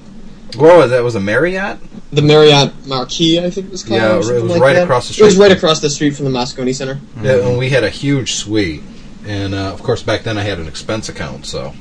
[0.57, 1.03] what was that?
[1.05, 1.79] Was a Marriott?
[2.12, 4.01] The Marriott Marquis, I think it was called.
[4.01, 4.83] Yeah, it was like right that.
[4.85, 5.25] across the street.
[5.25, 7.01] It was right from- across the street from the Moscone Center.
[7.22, 8.83] Yeah, and we had a huge suite,
[9.27, 11.72] and uh, of course back then I had an expense account, so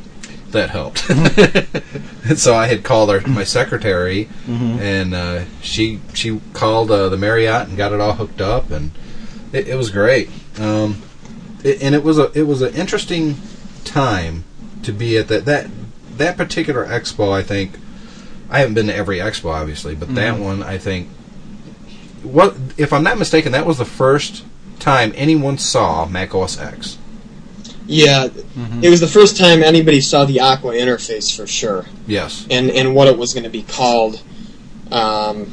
[0.52, 1.10] that helped.
[1.10, 7.17] and so I had called our, my secretary, and uh, she she called uh, the
[7.17, 8.91] Marriott and got it all hooked up, and
[9.52, 10.30] it, it was great.
[10.60, 11.02] Um,
[11.63, 13.36] it, and it was a it was an interesting
[13.84, 14.46] time
[14.84, 15.67] to be at that that
[16.17, 17.34] that particular expo.
[17.34, 17.78] I think
[18.52, 21.08] I haven't been to every expo, obviously, but that one I think
[22.24, 24.44] what if I'm not mistaken, that was the first
[24.80, 26.98] time anyone saw Mac OS X.
[27.88, 28.28] Yeah,
[28.82, 32.46] it was the first time anybody saw the Aqua interface for sure, Yes.
[32.50, 34.22] and and what it was going to be called.
[34.92, 35.52] Um,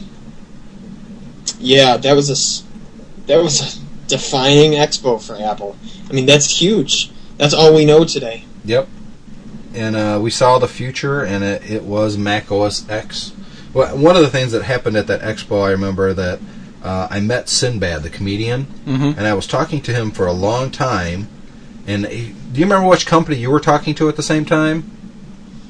[1.58, 2.62] yeah, that was a s-
[3.26, 5.76] that was a defining expo for Apple.
[6.08, 7.10] I mean, that's huge.
[7.36, 8.44] That's all we know today.
[8.64, 8.88] Yep.
[9.74, 13.32] And uh, we saw the future, and it, it was Mac OS X.
[13.74, 16.40] Well, one of the things that happened at that expo, I remember that
[16.82, 19.18] uh, I met Sinbad, the comedian, Mm-hmm.
[19.18, 21.28] and I was talking to him for a long time.
[21.86, 24.90] And he, do you remember which company you were talking to at the same time?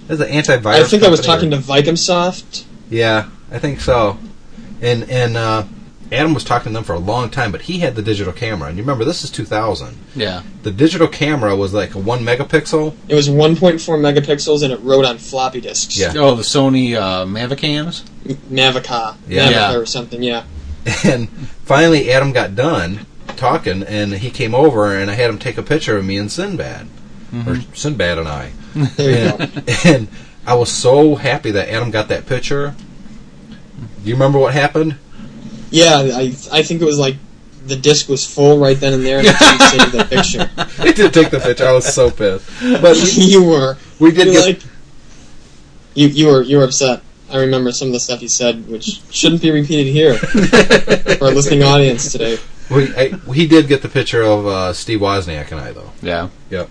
[0.04, 0.74] It was the antivirus.
[0.80, 2.64] I think I was talking or- to Vicomsoft.
[2.90, 4.18] Yeah, I think so.
[4.80, 5.64] And and uh,
[6.10, 8.68] Adam was talking to them for a long time, but he had the digital camera.
[8.68, 9.96] And you remember, this is 2000.
[10.14, 10.42] Yeah.
[10.62, 12.94] The digital camera was like a one megapixel.
[13.08, 15.98] It was 1.4 megapixels and it wrote on floppy disks.
[15.98, 16.12] Yeah.
[16.16, 18.08] Oh, the Sony uh, Mavicams.
[18.28, 19.16] M- Mavica.
[19.28, 19.48] Yeah.
[19.48, 19.74] Mavica Yeah.
[19.74, 20.44] or something, yeah.
[21.04, 21.28] And
[21.64, 23.04] finally, Adam got done
[23.36, 26.32] talking, and he came over, and I had him take a picture of me and
[26.32, 26.86] Sinbad,
[27.46, 28.52] or Sinbad and I.
[28.96, 29.44] There you go.
[29.44, 30.08] and, and
[30.46, 32.74] I was so happy that Adam got that picture.
[34.02, 34.96] Do you remember what happened?
[35.70, 37.16] Yeah, I I think it was like
[37.66, 40.50] the disc was full right then and there and it didn't save the picture.
[40.82, 41.66] He did take the picture.
[41.66, 42.48] I was so pissed.
[42.60, 44.46] But we, you were we did you get.
[44.46, 44.60] like
[45.94, 47.02] you you were you were upset.
[47.30, 50.14] I remember some of the stuff you said, which shouldn't be repeated here
[51.18, 52.38] for our listening audience today.
[52.70, 55.92] we, I, he did get the picture of uh, Steve Wozniak and I, though.
[56.00, 56.30] Yeah.
[56.48, 56.70] Yep.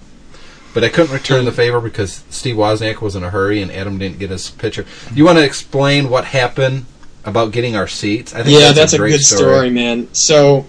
[0.73, 3.99] But I couldn't return the favor because Steve Wozniak was in a hurry and Adam
[3.99, 4.86] didn't get his picture.
[5.13, 6.86] You want to explain what happened
[7.28, 8.34] about getting our seats?
[8.34, 9.70] I think Yeah, that's, a, great good story.
[9.70, 10.08] man.
[10.13, 10.66] So,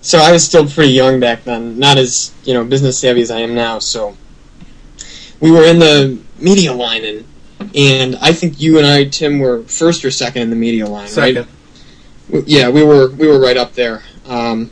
[0.00, 3.30] so I was still pretty young back then, not as you know business savvy as
[3.30, 3.78] I am now.
[3.78, 4.16] So,
[5.40, 7.24] we were in the media line, and
[7.74, 11.08] and I think you and I, Tim, were first or second in the media line,
[11.08, 11.36] Second.
[11.46, 11.48] right?
[12.32, 14.02] W- Yeah, we were we were right up there.
[14.26, 14.70] Um,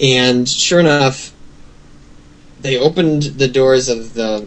[0.00, 1.32] And sure enough,
[2.60, 4.46] they opened the doors of the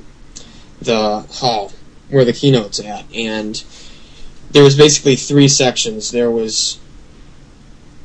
[0.81, 1.71] the hall
[2.09, 3.63] where the keynote's at, and
[4.51, 6.11] there was basically three sections.
[6.11, 6.79] There was,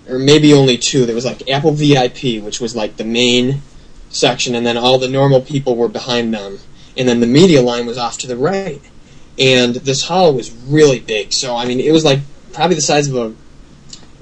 [0.09, 1.07] or maybe only two.
[1.07, 3.63] There was like Apple VIP, which was like the main
[4.11, 6.59] section, and then all the normal people were behind them,
[6.97, 8.81] and then the media line was off to the right.
[9.39, 12.21] And this hall was really big, so I mean, it was like
[12.53, 13.35] probably the size of a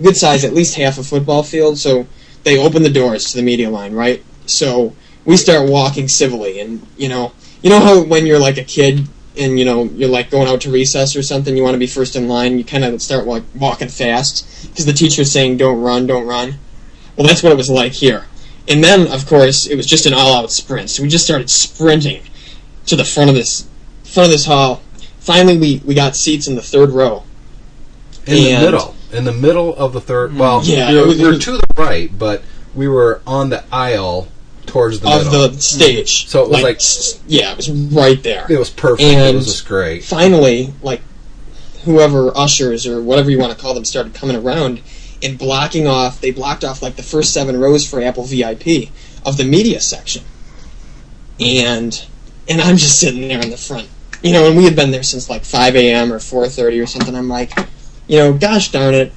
[0.01, 1.79] good size, at least half a football field.
[1.79, 2.07] So
[2.45, 4.23] they open the doors to the media line, right?
[4.47, 8.65] So we start walking civilly, and you know, you know how when you're like a
[8.65, 11.79] kid and you know you're like going out to recess or something, you want to
[11.79, 12.59] be first in line.
[12.59, 16.55] You kind of start like walking fast because the teacher's saying, "Don't run, don't run."
[17.17, 18.27] Well, that's what it was like here.
[18.69, 20.91] And then, of course, it was just an all-out sprint.
[20.91, 22.23] So we just started sprinting
[22.87, 23.67] to the front of this
[24.05, 24.83] front of this hall.
[25.19, 27.25] Finally, we, we got seats in the third row.
[28.27, 30.37] in the middle, in the middle of the third.
[30.37, 32.43] Well, Yeah, we were, we were to the right, but
[32.75, 34.29] we were on the aisle
[34.71, 35.49] towards the of middle.
[35.49, 36.29] the stage.
[36.29, 38.47] So it was like- s- yeah, it was right there.
[38.49, 39.03] it was perfect.
[39.03, 40.05] And it was just great.
[40.05, 41.01] Finally, like
[41.85, 44.81] whoever ushers or whatever you want to call them started coming around
[45.23, 46.21] and blocking off.
[46.21, 48.91] They blocked off like the first seven rows for Apple VIP
[49.27, 50.23] of the media section,
[51.39, 52.05] and
[52.49, 53.89] and I'm just sitting there in the front,
[54.23, 54.47] you know.
[54.49, 56.13] And we had been there since like 5 a.m.
[56.13, 57.15] or 4:30 or something.
[57.15, 57.53] I'm like,
[58.09, 59.13] you know, gosh darn it,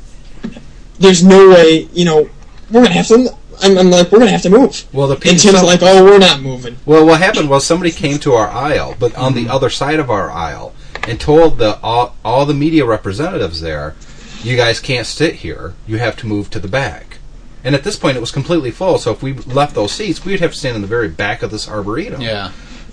[1.00, 2.30] there's no way, you know,
[2.72, 3.36] we're gonna have to.
[3.62, 4.86] I'm, I'm like, we're gonna have to move.
[4.94, 5.40] Well, the And people.
[5.40, 6.78] Tim's like, oh, we're not moving.
[6.86, 9.52] Well, what happened was somebody came to our aisle, but on the mm-hmm.
[9.52, 10.74] other side of our aisle,
[11.08, 13.96] and told the all, all the media representatives there,
[14.42, 15.74] "You guys can't sit here.
[15.88, 17.18] You have to move to the back."
[17.64, 18.98] And at this point, it was completely full.
[18.98, 21.52] So if we left those seats, we'd have to stand in the very back of
[21.52, 22.22] this arboretum.
[22.22, 22.52] Yeah.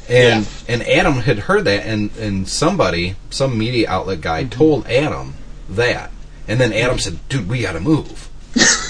[0.09, 4.51] And and Adam had heard that, and and somebody, some media outlet guy, mm-hmm.
[4.51, 5.35] told Adam
[5.69, 6.11] that,
[6.49, 8.29] and then Adam said, "Dude, we got to move."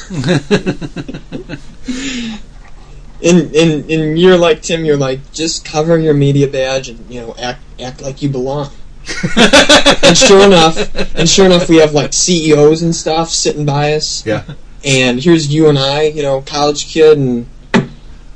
[3.22, 4.84] And, and and you're like Tim.
[4.84, 8.70] You're like just cover your media badge and you know act act like you belong.
[9.36, 14.24] and sure enough, and sure enough, we have like CEOs and stuff sitting by us.
[14.24, 14.44] Yeah.
[14.84, 17.46] And here's you and I, you know, college kid and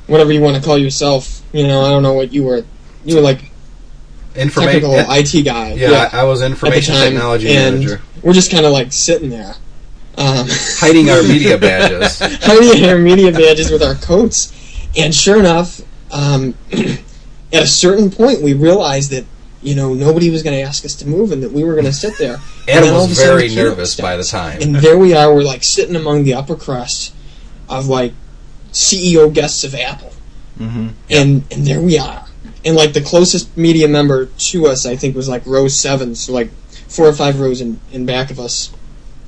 [0.05, 1.41] whatever you want to call yourself.
[1.51, 2.63] You know, I don't know what you were.
[3.05, 3.51] You were like
[4.35, 4.81] Information.
[4.81, 5.73] technical IT guy.
[5.73, 9.55] Yeah, I, I was information technology and manager, we're just kind of like sitting there.
[10.17, 12.19] Um, hiding our media badges.
[12.43, 14.53] hiding our media badges with our coats.
[14.97, 19.25] And sure enough, um, at a certain point, we realized that
[19.61, 21.85] you know nobody was going to ask us to move, and that we were going
[21.85, 22.37] to sit there.
[22.67, 24.59] And Adam then was very nervous by the time.
[24.59, 25.31] And there we are.
[25.31, 27.13] We're like sitting among the upper crust
[27.69, 28.13] of like
[28.71, 30.11] CEO guests of Apple,
[30.59, 30.87] Mm-hmm.
[31.09, 32.25] and and there we are.
[32.63, 36.33] And like the closest media member to us, I think, was like row seven, so
[36.33, 36.49] like
[36.87, 38.71] four or five rows in, in back of us.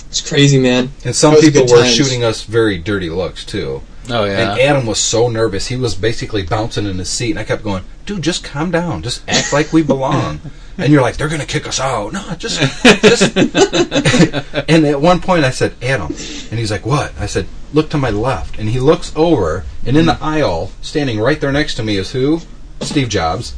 [0.09, 0.91] It's crazy, man.
[1.03, 1.93] And some people were times.
[1.93, 3.81] shooting us very dirty looks too.
[4.09, 4.51] Oh yeah.
[4.51, 7.31] And Adam was so nervous; he was basically bouncing in his seat.
[7.31, 9.03] And I kept going, "Dude, just calm down.
[9.03, 10.39] Just act like we belong."
[10.77, 12.59] and you're like, "They're gonna kick us out." No, just,
[13.01, 13.35] just.
[14.69, 17.97] and at one point, I said, "Adam," and he's like, "What?" I said, "Look to
[17.97, 21.83] my left." And he looks over, and in the aisle, standing right there next to
[21.83, 22.41] me, is who?
[22.81, 23.55] Steve Jobs.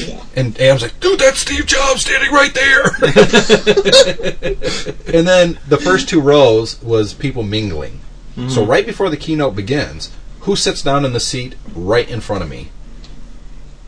[0.00, 0.24] Yeah.
[0.36, 2.82] And Adam's like, dude, that's Steve Jobs standing right there.
[5.14, 8.00] and then the first two rows was people mingling.
[8.48, 12.44] So right before the keynote begins, who sits down in the seat right in front
[12.44, 12.68] of me?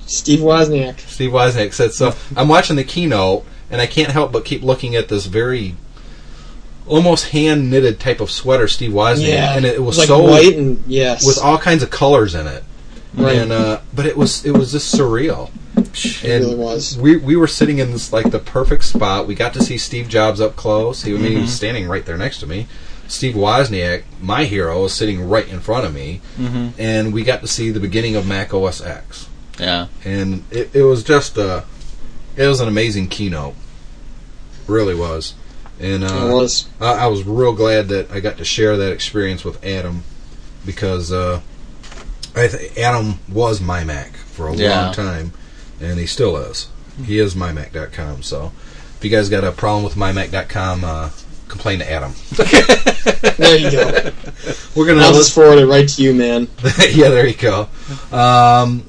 [0.07, 0.99] Steve Wozniak.
[0.99, 2.15] Steve Wozniak said so.
[2.37, 5.77] I'm watching the keynote, and I can't help but keep looking at this very
[6.89, 10.57] almost hand knitted type of sweater Steve Wozniak, Yeah, and it was like so white
[10.57, 12.65] and yes, with all kinds of colors in it.
[13.15, 13.37] right.
[13.37, 15.53] And uh, but it was it was just surreal.
[15.95, 16.97] It and really was.
[16.99, 19.27] We we were sitting in this like the perfect spot.
[19.27, 21.03] We got to see Steve Jobs up close.
[21.03, 22.67] He, I mean, he was standing right there next to me.
[23.09, 26.81] Steve Wozniak, my hero, was sitting right in front of me, Mm-hmm.
[26.81, 29.29] and we got to see the beginning of Mac OS X.
[29.59, 29.89] Yeah.
[30.05, 31.65] And it, it was just a,
[32.37, 33.55] it was an amazing keynote,
[34.67, 35.35] really was.
[35.81, 36.69] And uh, it was.
[36.81, 40.03] I, I was real glad that I got to share that experience with Adam
[40.65, 41.41] because uh,
[42.37, 44.85] I th- Adam was my Mac for a Yeah.
[44.85, 45.33] long time,
[45.81, 46.69] and he still is.
[47.05, 48.23] He is mymac.com.
[48.23, 48.53] So
[48.99, 51.11] if you guys got a problem with mymac.com, uh,
[51.49, 52.13] complain to Adam.
[53.37, 54.11] There you go.
[54.77, 56.49] We're gonna I'll just forward it right to you, man.
[56.91, 57.69] yeah, there you go.
[58.13, 58.83] Um,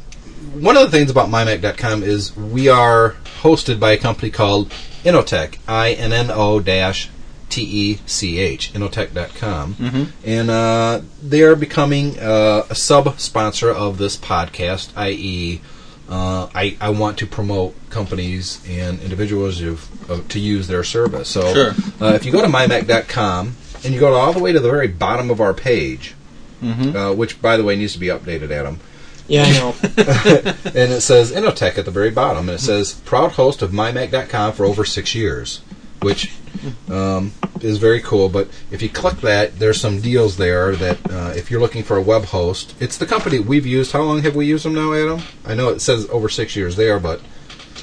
[0.53, 4.69] one of the things about mymac.com is we are hosted by a company called
[5.05, 7.09] Innotech, I N N O dash
[7.49, 9.75] T E C H, Innotech.com.
[9.75, 10.07] Mhm.
[10.25, 15.61] And uh, they are becoming uh, a sub sponsor of this podcast, i.e.,
[16.11, 21.29] uh, I, I want to promote companies and individuals of, of, to use their service.
[21.29, 21.71] So Sure.
[22.01, 24.87] uh, if you go to mymac.com and you go all the way to the very
[24.89, 26.13] bottom of our page,
[26.61, 28.79] uh, which, by the way, needs to be updated, Adam.
[29.27, 29.73] Yeah, I know.
[30.75, 34.53] and it says Innotech at the very bottom, and it says proud host of MyMac.com
[34.53, 35.61] for over six years,
[36.01, 36.31] which
[36.89, 38.29] um, is very cool.
[38.29, 41.97] But if you click that, there's some deals there that uh, if you're looking for
[41.97, 43.91] a web host, it's the company we've used.
[43.91, 45.21] How long have we used them now, Adam?
[45.45, 47.21] I know it says over six years there, but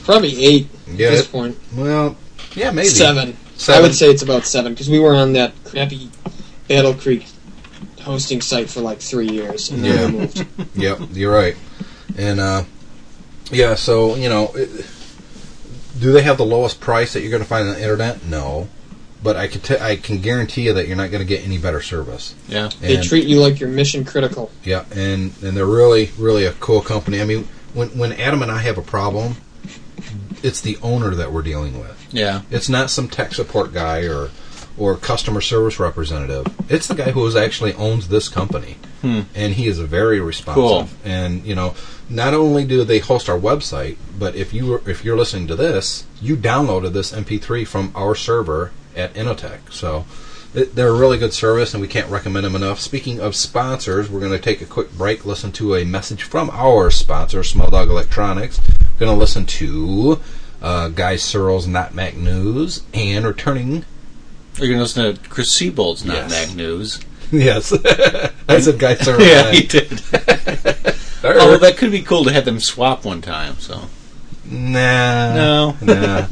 [0.04, 1.59] Probably eight Yeah, at this point.
[1.74, 2.16] well,
[2.54, 3.37] yeah, maybe Seven.
[3.68, 6.11] I would say it's about seven because we were on that crappy
[6.68, 7.26] Battle Creek
[8.02, 10.07] hosting site for like three years and then Yeah.
[10.07, 10.46] we moved.
[10.76, 11.57] Yep, you're right.
[12.16, 12.64] And uh,
[13.50, 14.87] yeah, so you know, it,
[15.98, 18.24] do they have the lowest price that you're going to find on the internet?
[18.24, 18.68] No,
[19.22, 21.58] but I can t- I can guarantee you that you're not going to get any
[21.58, 22.34] better service.
[22.48, 22.70] Yeah.
[22.80, 24.50] They treat you like you're mission critical.
[24.64, 27.20] Yeah, and and they're really really a cool company.
[27.20, 29.37] I mean, when when Adam and I have a problem,
[30.42, 32.08] it's the owner that we're dealing with.
[32.12, 32.42] Yeah.
[32.50, 34.30] It's not some tech support guy or
[34.78, 36.46] or customer service representative.
[36.70, 40.54] It's the guy who actually owns this company, and he is very responsive.
[40.62, 40.88] Cool.
[41.04, 41.74] And you know,
[42.08, 45.56] not only do they host our website, but if you were- if you're listening to
[45.56, 49.58] this, you downloaded this MP3 from our server at Innotech.
[49.70, 50.04] So
[50.54, 52.80] they're a really good service, and we can't recommend them enough.
[52.80, 56.50] Speaking of sponsors, we're going to take a quick break, listen to a message from
[56.52, 58.58] our sponsor, Small Dog Electronics.
[58.68, 60.20] We're going to listen to
[60.60, 63.84] uh, Guy Serle's Not Mac News, and returning.
[64.56, 66.30] You're going to listen to Chris Seibold's Not Yes.
[66.48, 67.00] Mac News.
[67.30, 67.72] Yes,
[68.48, 69.22] I said Guy Serle's.
[69.26, 69.92] Yeah, he did.
[71.22, 73.58] Or- Although that could be cool to have them swap one time.
[73.58, 73.82] So
[74.46, 75.34] Nah.
[75.34, 75.76] No.
[75.82, 76.26] nah.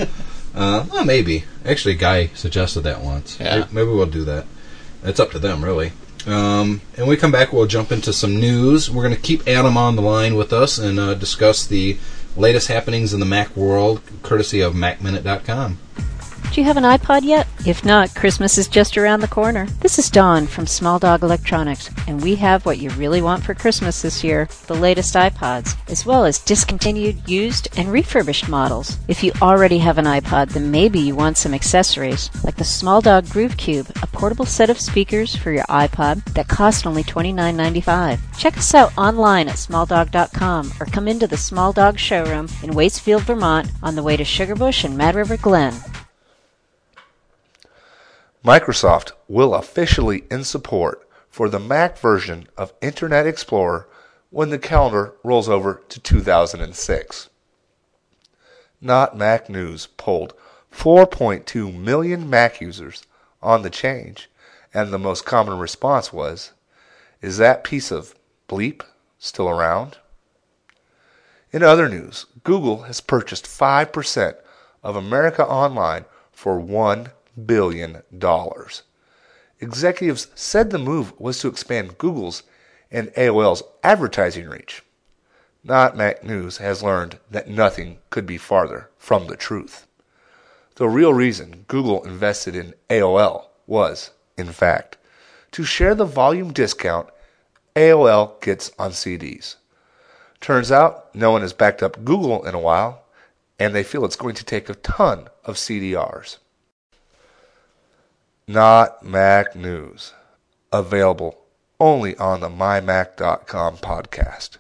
[0.55, 1.45] Uh, well, maybe.
[1.67, 3.39] Actually, Guy suggested that once.
[3.39, 3.57] Yeah.
[3.59, 4.47] Maybe- Maybe we'll do that.
[5.05, 5.93] It's up to them, really.
[6.27, 8.91] Um, and when we come back, we'll jump into some news.
[8.91, 11.99] We're going to keep Adam on the line with us and uh, discuss the
[12.37, 15.79] latest happenings in the Mac world, courtesy of MacMinute.com.
[16.57, 17.47] Do you have an iPod yet?
[17.67, 19.67] If not, Christmas is just around the corner.
[19.81, 23.53] This is Dawn from Small Dog Electronics, and we have what you really want for
[23.53, 28.99] Christmas this year the latest iPods, as well as discontinued, used, and refurbished models.
[29.07, 33.03] If you already have an iPod, then maybe you want some accessories, like the Small
[33.03, 38.19] Dog Groove Cube, a portable set of speakers for your iPod that cost only $29.95.
[38.39, 43.21] Check us out online at smalldog.com or come into the Small Dog showroom in Waitsfield,
[43.21, 45.75] Vermont on the way to Sugarbush and Mad River Glen.
[48.47, 53.89] Microsoft will officially end support for the Mac version of Internet Explorer
[54.31, 57.29] when the calendar rolls over to 2006.
[58.81, 60.33] Not Mac News polled
[60.73, 63.03] 4.2 million Mac users
[63.43, 64.31] on the change,
[64.73, 66.53] and the most common response was,
[67.21, 68.15] Is that piece of
[68.49, 68.83] bleep
[69.19, 69.99] still around?
[71.51, 74.37] In other news, Google has purchased 5%
[74.85, 77.11] of America Online for $1
[77.45, 78.03] billion.
[78.17, 78.83] dollars,
[79.61, 82.43] Executives said the move was to expand Google's
[82.91, 84.83] and AOL's advertising reach.
[85.65, 89.87] Not Mac News has learned that nothing could be farther from the truth.
[90.77, 94.99] The real reason Google invested in AOL was, in fact,
[95.53, 97.09] to share the volume discount
[97.75, 99.57] AOL gets on CDs.
[100.41, 103.05] Turns out no one has backed up Google in a while,
[103.59, 106.37] and they feel it's going to take a ton of CDRs.
[108.49, 110.13] Not Mac News.
[110.73, 111.37] Available
[111.81, 114.59] only on the MyMac.com podcast.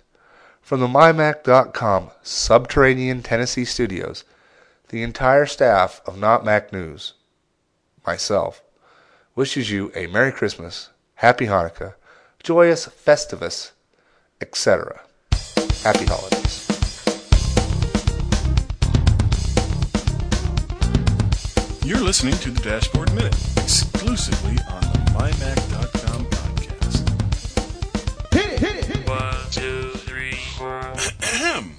[0.60, 4.24] From the MyMac.com subterranean Tennessee studios,
[4.88, 7.12] the entire staff of Not Mac News,
[8.04, 8.60] myself,
[9.36, 11.94] wishes you a Merry Christmas, Happy Hanukkah,
[12.42, 13.70] joyous Festivus,
[14.40, 15.00] etc.
[15.84, 16.66] Happy holidays.
[21.84, 23.36] You're listening to the Dashboard Minute,
[23.66, 28.32] exclusively on the MyMac.com podcast.
[28.32, 29.08] Hit it, hit it, hit it.
[29.08, 30.92] One, two, three, four.
[31.24, 31.78] Ahem.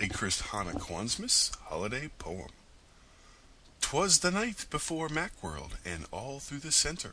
[0.00, 2.48] A Chris Hana Kwansmas holiday poem.
[3.80, 7.12] Twas the night before Macworld, and all through the center.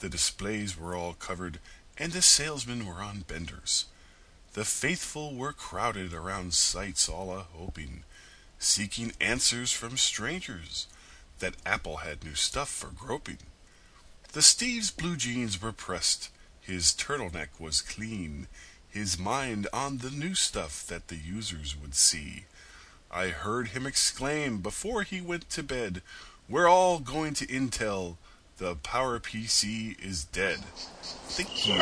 [0.00, 1.60] The displays were all covered,
[1.96, 3.86] and the salesmen were on benders.
[4.52, 8.04] The faithful were crowded around sites all a hoping,
[8.58, 10.88] seeking answers from strangers,
[11.44, 13.36] that Apple had new stuff for groping.
[14.32, 18.46] The Steve's blue jeans were pressed, his turtleneck was clean,
[18.88, 22.46] his mind on the new stuff that the users would see.
[23.10, 26.00] I heard him exclaim before he went to bed,
[26.48, 28.16] We're all going to Intel,
[28.56, 30.60] the Power PC is dead.
[31.02, 31.74] Thank you.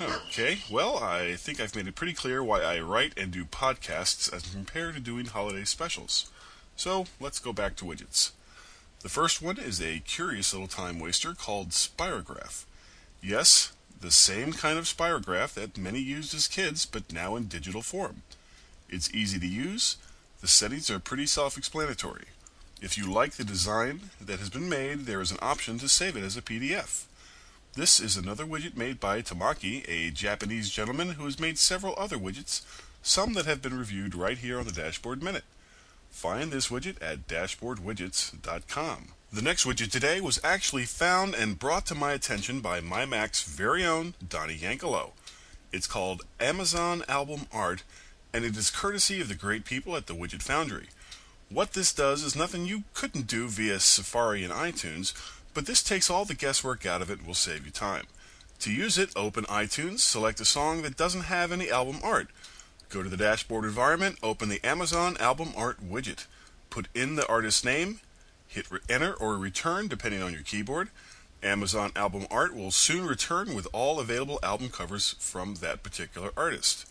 [0.00, 4.32] Okay, well, I think I've made it pretty clear why I write and do podcasts
[4.32, 6.30] as compared to doing holiday specials.
[6.76, 8.30] So, let's go back to widgets.
[9.00, 12.64] The first one is a curious little time waster called Spirograph.
[13.20, 17.82] Yes, the same kind of spirograph that many used as kids, but now in digital
[17.82, 18.22] form.
[18.88, 19.96] It's easy to use.
[20.40, 22.26] The settings are pretty self-explanatory.
[22.80, 26.16] If you like the design that has been made, there is an option to save
[26.16, 27.07] it as a PDF.
[27.78, 32.18] This is another widget made by Tamaki, a Japanese gentleman who has made several other
[32.18, 32.62] widgets,
[33.02, 35.44] some that have been reviewed right here on the Dashboard Minute.
[36.10, 39.08] Find this widget at dashboardwidgets.com.
[39.32, 43.44] The next widget today was actually found and brought to my attention by my Mac's
[43.44, 45.12] very own Donnie Yankelo.
[45.70, 47.84] It's called Amazon Album Art,
[48.32, 50.88] and it is courtesy of the great people at the Widget Foundry.
[51.48, 55.14] What this does is nothing you couldn't do via Safari and iTunes,
[55.58, 58.04] but this takes all the guesswork out of it and will save you time.
[58.60, 62.28] To use it, open iTunes, select a song that doesn't have any album art.
[62.90, 66.28] Go to the dashboard environment, open the Amazon Album Art widget.
[66.70, 67.98] Put in the artist's name,
[68.46, 70.90] hit enter or return depending on your keyboard.
[71.42, 76.88] Amazon Album Art will soon return with all available album covers from that particular artist.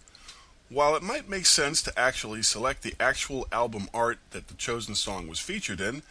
[0.67, 4.93] While it might make sense to actually select the actual album art that the chosen
[4.93, 6.03] song was featured in,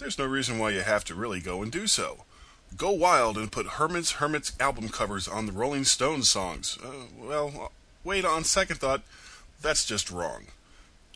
[0.00, 2.24] there's no reason why you have to really go and do so.
[2.76, 6.78] Go wild and put Herman's Hermits album covers on the Rolling Stones songs.
[6.82, 7.72] Uh, well,
[8.02, 9.02] wait, on second thought,
[9.60, 10.46] that's just wrong.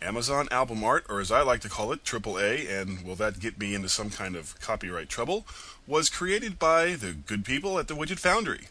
[0.03, 3.59] Amazon Album Art, or as I like to call it, AAA, and will that get
[3.59, 5.47] me into some kind of copyright trouble,
[5.87, 8.69] was created by the good people at the Widget Foundry.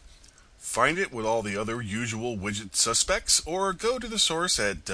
[0.58, 4.84] Find it with all the other usual widget suspects, or go to the source at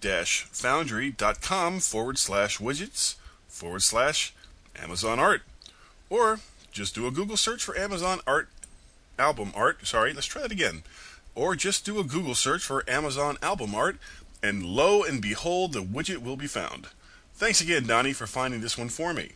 [0.00, 3.16] www.widget-foundry.com forward slash widgets
[3.48, 4.34] forward slash
[4.76, 5.42] Amazon Art.
[6.08, 6.40] Or
[6.72, 8.48] just do a Google search for Amazon Art
[9.20, 9.86] album art.
[9.86, 10.82] Sorry, let's try that again.
[11.34, 13.98] Or just do a Google search for Amazon album art,
[14.42, 16.88] and lo and behold, the widget will be found.
[17.34, 19.32] Thanks again, Donnie, for finding this one for me.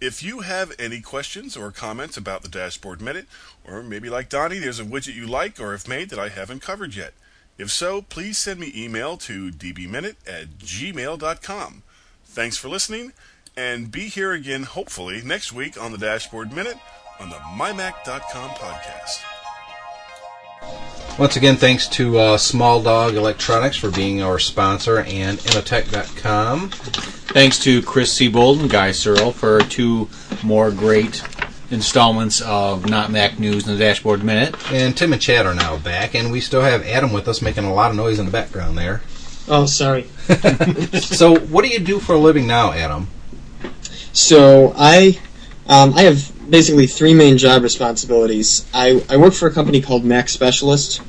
[0.00, 3.26] If you have any questions or comments about the Dashboard Minute,
[3.64, 6.60] or maybe like Donnie, there's a widget you like or have made that I haven't
[6.60, 7.14] covered yet.
[7.58, 11.82] If so, please send me email to dbminute at gmail.com.
[12.24, 13.12] Thanks for listening,
[13.56, 16.78] and be here again, hopefully, next week on the Dashboard Minute
[17.20, 19.22] on the MyMac.com podcast.
[21.18, 26.70] Once again, thanks to uh, Small Dog Electronics for being our sponsor and Innotech.com.
[26.70, 30.08] Thanks to Chris Seibold and Guy Serle for two
[30.42, 31.22] more great
[31.72, 34.54] installments of Not Mac News in the Dashboard Minute.
[34.72, 37.64] And Tim and Chad are now back, and we still have Adam with us making
[37.64, 39.02] a lot of noise in the background there.
[39.48, 40.08] Oh, sorry.
[41.02, 43.08] So, what do you do for a living now, Adam?
[44.12, 45.18] So I,
[45.66, 48.66] um, I have basically three main job responsibilities.
[48.74, 51.00] I, I work for a company called Mac Specialist.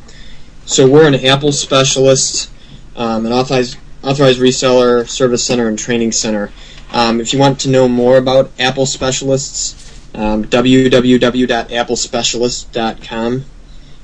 [0.65, 2.49] So we're an Apple specialist,
[2.95, 6.51] um, an authorized authorized reseller, service center, and training center.
[6.93, 9.82] Um, if you want to know more about Apple specialists,
[10.13, 13.45] um, www.applespecialist.com,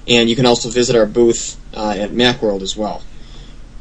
[0.08, 3.04] and you can also visit our booth uh, at MacWorld as well.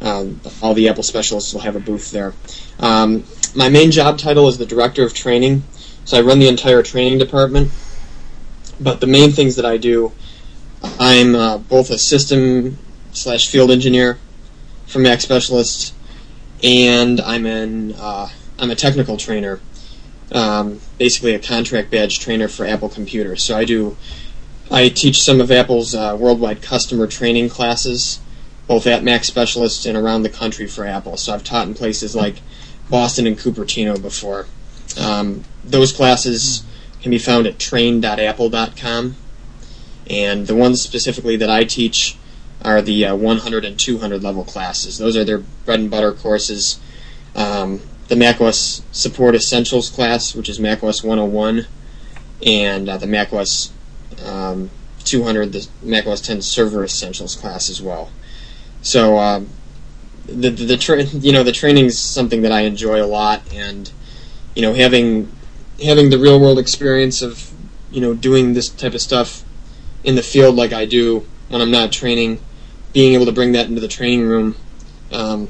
[0.01, 2.33] Um, all the Apple specialists will have a booth there.
[2.79, 3.24] Um,
[3.55, 5.64] my main job title is the director of training,
[6.05, 7.72] so I run the entire training department.
[8.81, 10.12] But the main things that I do,
[11.01, 12.79] I'm uh, both a system
[13.12, 14.18] slash field engineer
[14.87, 15.93] for Mac Specialist,
[16.62, 19.59] and I'm an uh, I'm a technical trainer,
[20.33, 23.43] um, basically a contract badge trainer for Apple computers.
[23.43, 23.97] So I do
[24.70, 28.20] I teach some of Apple's uh, worldwide customer training classes,
[28.66, 31.16] both at Mac specialists and around the country for Apple.
[31.16, 32.43] So I've taught in places like
[32.91, 34.47] Boston and Cupertino before.
[35.01, 36.64] Um, those classes
[37.01, 39.16] can be found at train.apple.com.
[40.11, 42.16] And the ones specifically that I teach
[42.62, 44.99] are the uh, 100 and 200 level classes.
[44.99, 46.81] Those are their bread and butter courses.
[47.35, 51.66] Um, the macOS Support Essentials class, which is macOS 101,
[52.44, 53.72] and uh, the macOS
[54.24, 54.70] um,
[55.04, 58.11] 200, the macOS 10 Server Essentials class as well.
[58.82, 59.48] So um,
[60.26, 63.42] the the, the tra- you know the training is something that I enjoy a lot,
[63.52, 63.90] and
[64.54, 65.30] you know having
[65.82, 67.50] having the real world experience of
[67.90, 69.42] you know doing this type of stuff
[70.04, 72.40] in the field like I do when I'm not training,
[72.92, 74.54] being able to bring that into the training room
[75.12, 75.48] um,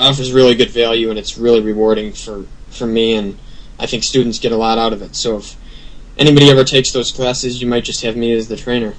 [0.00, 3.38] offers really good value, and it's really rewarding for for me, and
[3.78, 5.16] I think students get a lot out of it.
[5.16, 5.56] So if
[6.18, 8.94] anybody ever takes those classes, you might just have me as the trainer.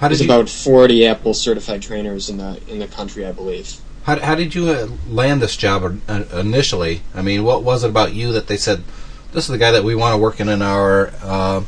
[0.00, 3.76] How There's you, about 40 Apple certified trainers in the in the country, I believe.
[4.04, 7.02] how, how did you uh, land this job uh, initially?
[7.14, 8.84] I mean, what was it about you that they said
[9.32, 11.62] this is the guy that we want to work in in our uh,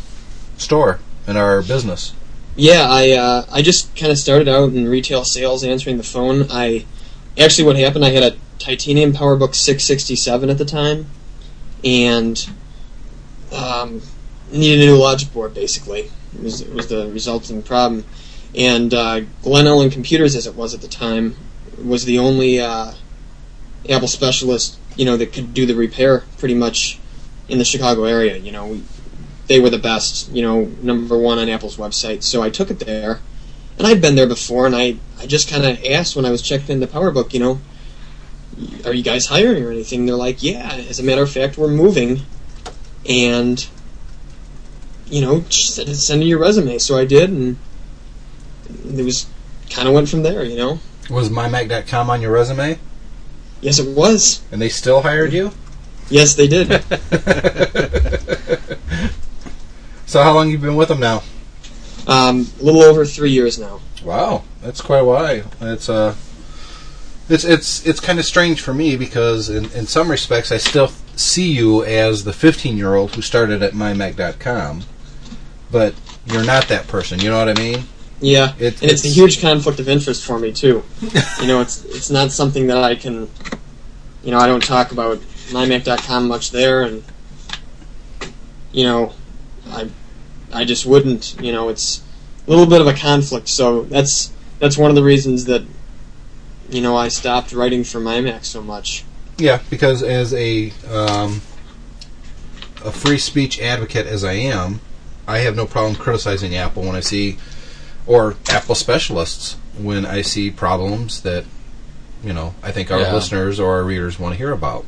[0.57, 2.12] store in our business?
[2.57, 6.47] Yeah, I uh, I just kind of started out in retail sales, answering the phone.
[6.51, 6.85] I
[7.39, 8.05] actually, what happened?
[8.05, 11.07] I had a titanium PowerBook 667 at the time,
[11.84, 12.49] and
[13.53, 14.03] um,
[14.51, 15.55] needed a new logic board.
[15.55, 18.05] Basically, it was, it was the resulting problem.
[18.55, 21.36] And uh, Glen Ellyn Computers, as it was at the time,
[21.82, 22.93] was the only uh,
[23.89, 26.99] Apple specialist, you know, that could do the repair pretty much
[27.49, 28.36] in the Chicago area.
[28.36, 28.82] You know, we,
[29.47, 32.22] they were the best, you know, number one on Apple's website.
[32.22, 33.20] So I took it there,
[33.79, 36.43] and I'd been there before, and I, I just kind of asked when I was
[36.43, 37.61] checking in the PowerBook, you know,
[38.85, 40.05] are you guys hiring or anything?
[40.07, 40.72] They're like, yeah.
[40.89, 42.22] As a matter of fact, we're moving,
[43.09, 43.64] and
[45.07, 46.79] you know, send send in your resume.
[46.79, 47.57] So I did, and
[48.93, 49.26] it was
[49.70, 50.43] kind of went from there.
[50.45, 52.79] You know, Was mymac.com on your resume?
[53.61, 54.43] yes, it was.
[54.53, 55.53] And they still hired you?
[56.11, 56.68] Yes, they did.
[60.07, 61.22] So how long you been with them now?
[62.09, 63.80] Um, a little over three years now.
[64.02, 65.44] Wow, that's quite a while.
[65.61, 66.14] It's uh,
[67.28, 70.88] it's it's it's kind of strange for me because in, in some respects I still
[71.16, 74.82] see you as the 15 year old who started at mymac.com,
[75.70, 75.94] but
[76.26, 77.20] you're not that person.
[77.20, 77.84] You know what I mean?
[78.20, 80.82] Yeah, It- and it's, a huge conflict of interest for me too.
[81.40, 83.28] you know, it's it's not something that I can.
[84.24, 85.18] You know, I don't talk about
[85.50, 87.02] mymac.com much there, and
[88.72, 89.12] you know,
[89.70, 89.88] I
[90.53, 91.36] I just wouldn't.
[91.40, 92.03] You know, it's
[92.46, 93.49] a little bit of a conflict.
[93.49, 95.62] So that's that's one of the reasons that
[96.70, 99.05] you know I stopped writing for mymac so much.
[99.38, 101.42] Yeah, because as a um,
[102.84, 104.80] a free speech advocate as I am,
[105.26, 107.38] I have no problem criticizing Apple when I see
[108.07, 111.44] or Apple specialists when I see problems that
[112.24, 113.14] you know I think our Yeah.
[113.14, 114.84] listeners or our readers want to hear about.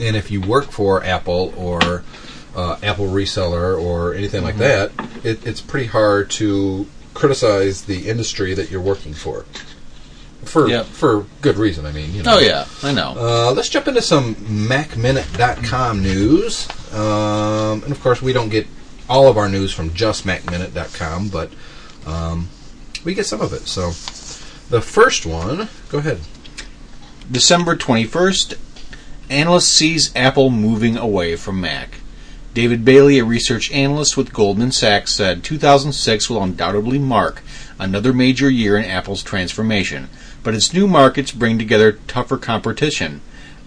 [0.00, 2.04] And if you work for Apple or
[2.56, 4.90] uh, Apple reseller or anything like that,
[5.24, 9.44] it, it's pretty hard to criticize the industry that you're working for.
[10.44, 10.86] For Yep.
[10.86, 12.14] for good reason, I mean.
[12.14, 12.36] You know.
[12.36, 13.14] Oh yeah, I know.
[13.18, 16.68] Uh, let's jump into some MacMinute.com news.
[16.94, 18.66] Um, and of course, we don't get
[19.08, 21.50] all of our news from just MacMinute.com, but
[22.06, 22.48] um,
[23.04, 23.66] we get some of it.
[23.66, 23.88] So
[24.70, 26.20] the first one, go ahead.
[27.30, 28.56] December 21st,
[29.28, 32.00] analyst sees Apple moving away from Mac.
[32.58, 37.40] David Bailey, a research analyst with Goldman Sachs, said 2006 will undoubtedly mark
[37.78, 40.08] another major year in Apple's transformation,
[40.42, 43.20] but its new markets bring together tougher competition.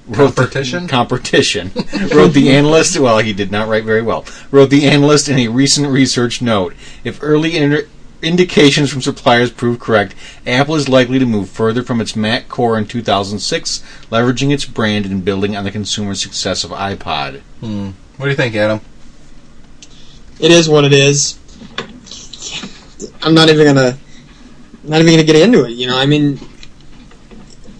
[0.10, 0.88] Wrote the- Competition?
[0.90, 1.72] competition.
[2.14, 3.00] wrote the analyst.
[3.00, 4.26] Well, he did not write very well.
[4.52, 6.76] Wrote the analyst in a recent research note.
[7.06, 7.88] If early inter-
[8.22, 10.16] indications from suppliers prove correct,
[10.46, 13.80] Apple is likely to move further from its Mac core in 2006,
[14.12, 17.40] leveraging its brand and building on the consumer success of iPod.
[17.62, 17.92] Hmm.
[18.22, 18.80] What do you think, Adam?
[20.40, 21.40] It is what it is.
[23.24, 23.98] I'm not even gonna
[24.84, 25.72] not even gonna get into it.
[25.72, 26.40] You know, I mean,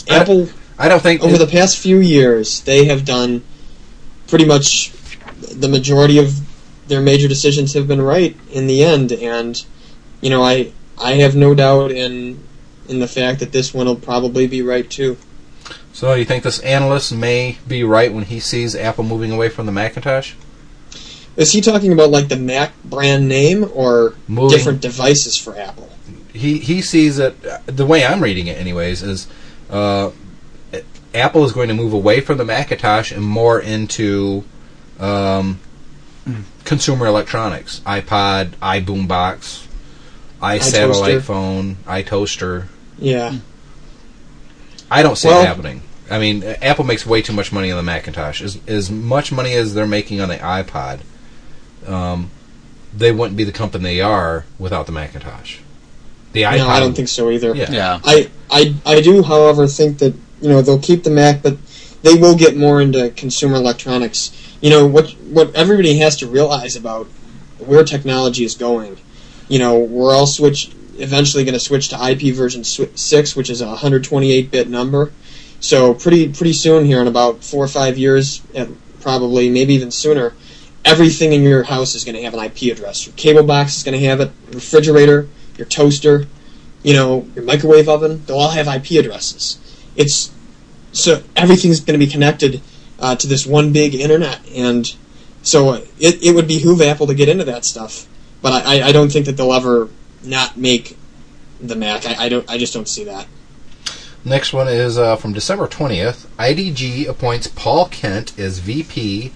[0.10, 0.50] I- Apple.
[0.80, 3.44] I don't think over the past few years, they have done
[4.26, 4.92] pretty much
[5.42, 6.40] the majority of
[6.88, 9.64] their major decisions have been right in the end, and
[10.22, 12.40] you know, I I have no doubt in
[12.90, 15.18] in the fact that this one will probably be right too.
[15.94, 16.14] So.
[16.14, 19.72] You think this analyst may be right when he sees Apple moving away from the
[19.72, 20.34] Macintosh?
[21.38, 25.90] Is he talking about like the Mac brand name or Moving- different devices for Apple?
[26.34, 29.28] he he sees it the way I'm reading it, anyways, is
[29.70, 30.12] uh,
[31.14, 34.44] Apple is going to move away from the Macintosh and more into
[35.00, 35.60] um,
[36.64, 39.68] consumer electronics, iPod, iBoombox,
[40.42, 41.22] iSatellite iToaster.
[41.22, 42.68] phone, iToaster.
[42.98, 43.38] Yeah.
[44.92, 45.82] I don't see Well- it happening.
[46.10, 48.42] I mean, Apple makes way too much money on the Macintosh.
[48.42, 51.00] As as much money as they're making on the iPod,
[51.88, 52.30] um,
[52.96, 55.60] they wouldn't be the company they are without the Macintosh.
[56.34, 56.58] The iPod.
[56.58, 57.56] No, I don't think so either.
[57.56, 57.72] Yeah.
[57.72, 58.00] Yeah.
[58.04, 61.58] I, I, I do, however, think that you know they'll keep the Mac, but
[62.04, 64.32] they will get more into consumer electronics.
[64.60, 67.08] You know what what everybody has to realize about
[67.60, 68.98] where technology is going.
[69.48, 70.72] You know, we're all switch
[71.02, 75.12] eventually going to switch to IP version six, which is a 128 bit number.
[75.60, 78.70] So pretty pretty soon here in about four or five years, at
[79.02, 80.34] probably maybe even sooner,
[80.86, 83.06] everything in your house is going to have an IP address.
[83.06, 84.32] Your cable box is going to have it.
[84.52, 85.28] Refrigerator,
[85.58, 86.28] your toaster,
[86.84, 89.60] you know, your microwave oven, they'll all have IP addresses.
[89.96, 90.32] It's
[90.94, 92.62] so everything's going to be connected
[93.00, 94.94] uh, to this one big internet, and
[95.44, 98.08] so it, it would behoove Apple to get into that stuff.
[98.42, 99.90] But I- I don't think that they'll ever
[100.24, 100.98] not make
[101.60, 102.06] the Mac.
[102.06, 102.50] I, I don't.
[102.50, 103.28] I just don't see that.
[104.24, 106.28] Next one is uh, from December 20th.
[106.38, 109.34] IDG appoints Paul Kent as VP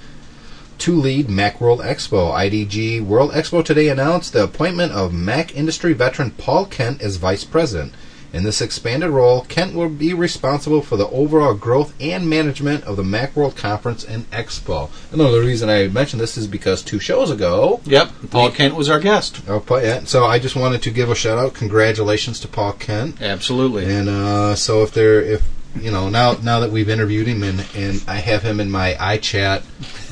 [0.77, 2.31] to lead Macworld Expo.
[2.31, 7.43] IDG World Expo today announced the appointment of Mac industry veteran Paul Kent as vice
[7.43, 7.93] president.
[8.35, 12.97] In this expanded role, Kent will be responsible for the overall growth and management of
[12.97, 14.89] the Macworld Conference and Expo.
[15.13, 18.99] Another reason I mentioned this is because two shows ago, Yep, Paul Kent was our
[18.99, 19.39] guest.
[19.47, 23.21] oh, yeah, so I just wanted to give a shout out, congratulations to Paul Kent.
[23.21, 23.85] Absolutely.
[23.85, 25.41] And uh, so if there, if
[25.79, 28.95] you know, now now that we've interviewed him and, and I have him in my
[28.95, 29.63] iChat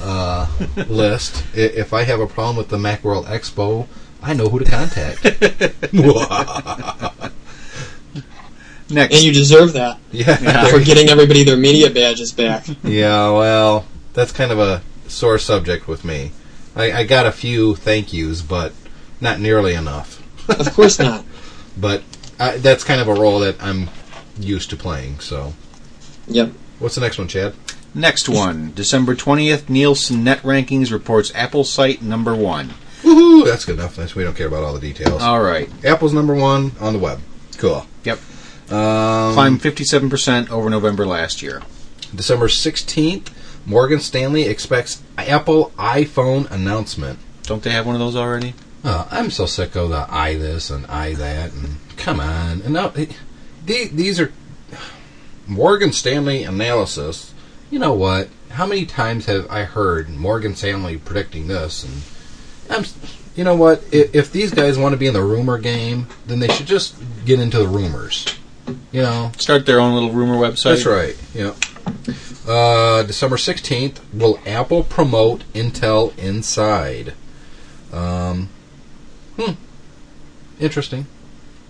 [0.01, 0.47] uh,
[0.87, 3.87] list, if I have a problem with the Macworld Expo,
[4.21, 5.23] I know who to contact.
[8.93, 12.65] Next, And you deserve that yeah, for getting everybody their media badges back.
[12.83, 13.29] yeah.
[13.31, 16.31] Well, that's kind of a sore subject with me.
[16.75, 18.73] I, I got a few thank yous, but
[19.21, 20.19] not nearly enough.
[20.49, 21.25] Of course not.
[21.75, 22.03] But
[22.39, 23.89] I, that's kind of a role that I'm
[24.37, 25.19] used to playing.
[25.21, 25.53] So,
[26.27, 26.51] Yep.
[26.77, 27.55] what's the next one, Chad?
[27.95, 29.69] next one, December twentieth.
[29.69, 32.73] Nielsen Net Rankings reports Apple site number one.
[33.01, 33.43] Woohoo!
[33.45, 33.95] That's good enough.
[33.95, 35.21] That's- We don't care about all the details.
[35.23, 35.67] All right.
[35.83, 37.19] Apple's number one on the web.
[37.57, 37.85] Cool.
[38.03, 38.19] Yep.
[38.73, 41.61] Um, Climbed fifty-seven percent over November last year.
[42.15, 43.29] December 16th,
[43.65, 47.19] Morgan Stanley expects Apple iPhone announcement.
[47.43, 48.53] Don't they have one of those already?
[48.83, 52.61] Oh, I'm so sick of the I this and I that and come on.
[52.61, 53.09] And now, the-
[53.65, 54.31] these are
[55.47, 57.33] Morgan Stanley analysis.
[57.71, 58.29] You know what?
[58.51, 61.83] How many times have I heard Morgan Stanley predicting this?
[61.83, 62.01] And
[62.69, 62.85] I'm,
[63.35, 63.83] you know what?
[63.91, 66.95] If, if these guys want to be in the rumor game, then they should just
[67.25, 68.25] get into the rumors.
[68.91, 70.83] You know, Start their own little rumor website.
[70.83, 71.17] That's right.
[71.33, 71.53] Yeah.
[72.47, 77.13] Uh, December sixteenth, will Apple promote Intel Inside?
[77.91, 78.49] Um,
[79.37, 79.51] hmm.
[80.59, 81.07] Interesting.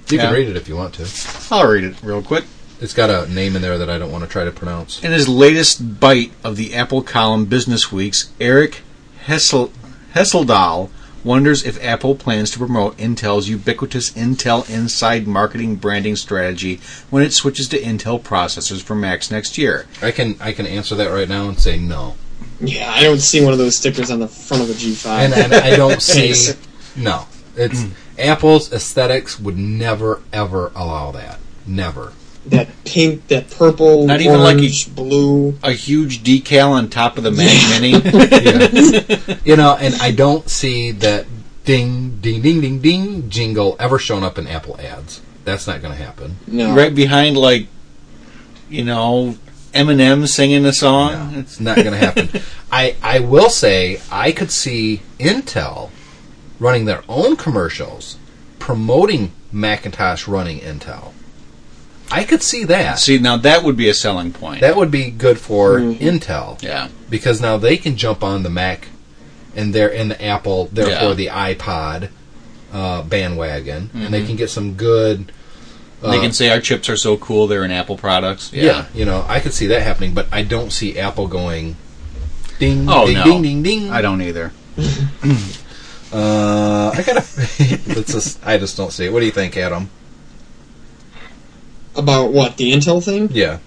[0.09, 0.25] You Yeah.
[0.25, 1.07] can read it if you want to.
[1.51, 2.45] I'll read it real quick.
[2.81, 5.01] It's got a name in there that I don't want to try to pronounce.
[5.03, 8.79] In his latest bite of the Apple column Business Weeks, Arik
[9.25, 9.71] Hessel,
[10.13, 10.89] Hesseldahl
[11.23, 17.33] wonders if Apple plans to promote Intel's ubiquitous Intel Inside marketing branding strategy when it
[17.33, 19.87] switches to Intel processors for Macs next year.
[20.01, 22.15] I can I can answer that right now and say no.
[22.59, 25.05] Yeah, I don't see one of those stickers on the front of a G5.
[25.05, 26.53] And, and I don't see
[26.95, 27.25] no.
[27.55, 27.91] It's hmm.
[28.17, 31.39] Apple's aesthetics would never ever allow that.
[31.65, 32.13] Never.
[32.47, 35.57] That pink, that purple, Not even like orange, blue.
[35.63, 37.47] A huge decal on top of the Mac
[37.81, 37.91] Mini.
[37.91, 39.37] Yeah.
[39.45, 41.25] you know, and I don't see that
[41.63, 45.21] ding, ding, ding, ding, ding jingle ever showing up in Apple ads.
[45.45, 46.37] That's not going to happen.
[46.47, 47.67] No, right behind, like,
[48.69, 49.37] you know,
[49.73, 51.33] Eminem singing a song.
[51.33, 52.29] No, it's not going to happen.
[52.71, 55.89] I, I will say I could see Intel
[56.59, 58.17] running their own commercials
[58.59, 61.11] promoting Macintosh running Intel.
[62.13, 62.99] I could see that.
[62.99, 64.61] See, now that would be a selling point.
[64.61, 66.61] That would be good for Intel.
[66.61, 66.89] yeah.
[67.09, 68.87] because now they can jump on the Mac
[69.55, 71.13] and they're in the Apple, therefore Yeah.
[71.13, 72.09] the iPod
[72.71, 75.31] uh, bandwagon, and they can get some good.
[76.01, 78.51] Uh, they can say our chips are so cool, they're in Apple products.
[78.51, 78.85] yeah.
[78.93, 81.75] you know, I could see that happening, but I don't see Apple going
[82.59, 83.23] ding, Oh, ding, no.
[83.25, 83.89] ding, ding, ding.
[83.91, 84.51] I don't either.
[86.11, 87.21] Uh, I gotta.
[87.95, 89.11] let's just, I just don't see it.
[89.13, 89.89] What do you think, Adam?
[91.95, 93.29] About what the Intel thing?
[93.31, 93.59] Yeah.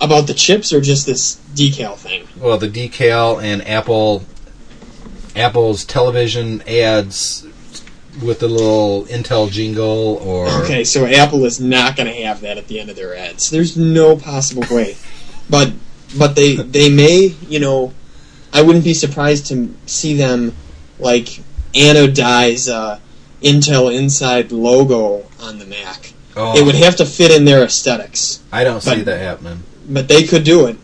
[0.00, 2.28] About the chips or just this decal thing?
[2.38, 4.24] Well, the decal and Apple,
[5.34, 7.46] Apple's television ads
[8.22, 12.58] with the little Intel jingle, or Okay, so Apple is not going to have that
[12.58, 13.50] at the end of their ads.
[13.50, 14.96] There's no possible way.
[15.48, 15.72] But
[16.16, 17.92] but they they may, you know,
[18.52, 20.54] I wouldn't be surprised to see them
[20.98, 21.40] like
[21.74, 22.98] anodize uh,
[23.42, 26.12] Intel Inside logo on the Mac.
[26.38, 29.62] Oh, It would have to fit in their aesthetics, I don't see that happening.
[29.88, 30.76] but they could do it.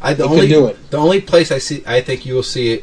[0.00, 0.90] I the They only could do it.
[0.90, 2.82] the only place I see I think you will see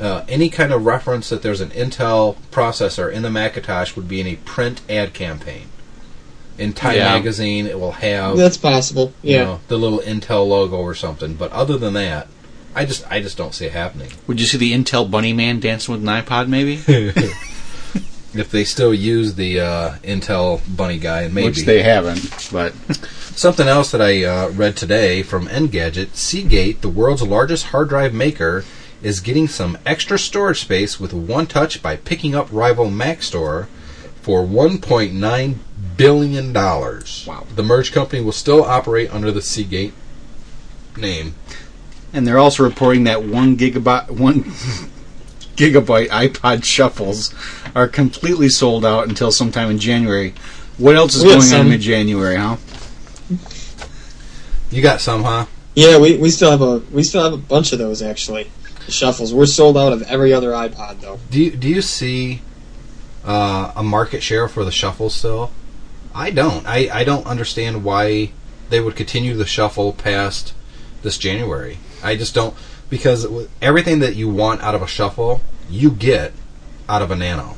[0.00, 4.20] uh, any kind of reference that there's an Intel processor in the Macintosh would be
[4.20, 5.68] in a print ad campaign.
[6.58, 7.14] In Time Yeah.
[7.14, 9.12] magazine, it will have That's possible.
[9.22, 9.44] you Yeah.
[9.44, 11.34] know, the little Intel logo or something.
[11.34, 12.28] But other than that,
[12.74, 14.08] I just I just don't see it happening.
[14.26, 16.76] Would you see the Intel Bunny Man dancing with an iPod, maybe?
[18.38, 22.72] If they still use the uh, Intel Bunny guy, maybe Which they haven't, but
[23.36, 28.14] Something else that I uh, read today from Engadget Seagate, the world's largest hard drive
[28.14, 28.64] maker,
[29.02, 33.66] is getting some extra storage space with One Touch by picking up rival Maxtor
[34.22, 35.56] for $1.9
[35.98, 36.52] billion.
[36.54, 37.46] Wow.
[37.54, 39.92] The merged company will still operate under the Seagate
[40.96, 41.34] name.
[42.14, 44.44] and they're also reporting that one gigabyte one
[45.56, 47.34] gigabyte iPod shuffles
[47.74, 50.34] are completely sold out until sometime in January.
[50.78, 52.56] What else is We got going on in January, huh?
[54.70, 55.46] You got some, huh?
[55.74, 58.50] Yeah, we, we still have a we still have a bunch of those actually.
[58.86, 59.34] The shuffles.
[59.34, 61.18] We're sold out of every other iPod though.
[61.30, 62.42] Do you, do you see
[63.24, 65.50] uh, a market share for the Shuffle still?
[66.14, 66.66] I don't.
[66.66, 68.30] I, I don't understand why
[68.70, 70.54] they would continue the shuffle past
[71.02, 71.78] this January.
[72.02, 72.54] I just don't
[72.90, 73.26] because
[73.60, 76.32] everything that you want out of a shuffle, you get
[76.88, 77.56] out of a nano.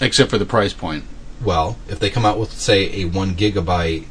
[0.00, 1.04] Except for the price point.
[1.42, 4.06] Well, if they come out with say a one gigabyte,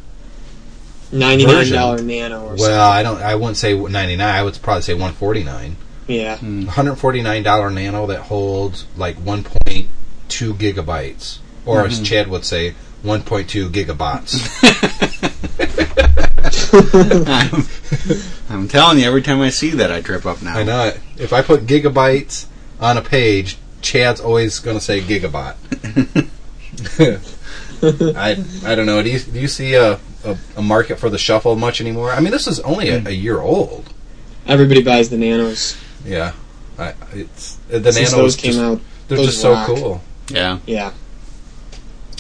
[1.12, 3.22] ninety nine dollar nano or well, I don't.
[3.22, 4.36] I wouldn't say ninety nine.
[4.36, 5.78] I would probably say one forty nine.
[6.10, 6.16] something.
[6.16, 6.38] Yeah.
[6.38, 6.66] Hmm.
[6.66, 9.88] One hundred forty nine dollar nano that holds like one point
[10.28, 12.04] two gigabytes, or as mm-hmm.
[12.04, 14.40] Chad would say, one point two gigabytes.
[16.74, 17.64] I'm,
[18.50, 20.58] I'm telling you, every time I see that, I trip up now.
[20.58, 21.00] I know it.
[21.18, 22.46] If I put gigabytes
[22.80, 25.56] on a page, Chad's always going to say gigabyte.
[28.16, 29.02] I I don't know.
[29.02, 32.12] Do you do you see a, a, a market for the shuffle much anymore?
[32.12, 33.94] I mean, this is only a, a year old.
[34.46, 35.78] Everybody buys the nanos.
[36.06, 36.34] Yeah,
[36.78, 38.82] I, it's the Since nanos those came just, out.
[39.08, 40.02] They're those just so cool.
[40.30, 40.60] Yeah.
[40.66, 40.94] Yeah.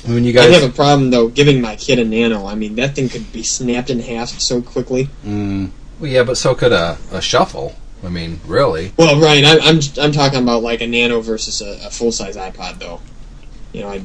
[0.06, 2.46] When you I have a problem though giving my kid a nano.
[2.46, 5.10] I mean, that thing could be snapped in half so quickly.
[5.26, 5.72] Mm.
[6.00, 7.76] well, yeah, but so could a, a shuffle.
[8.04, 8.94] I mean, really.
[8.98, 9.44] Well, right.
[9.44, 13.02] I, I'm I'm talking about like a nano versus a, a full size iPod though.
[13.74, 14.02] You know, I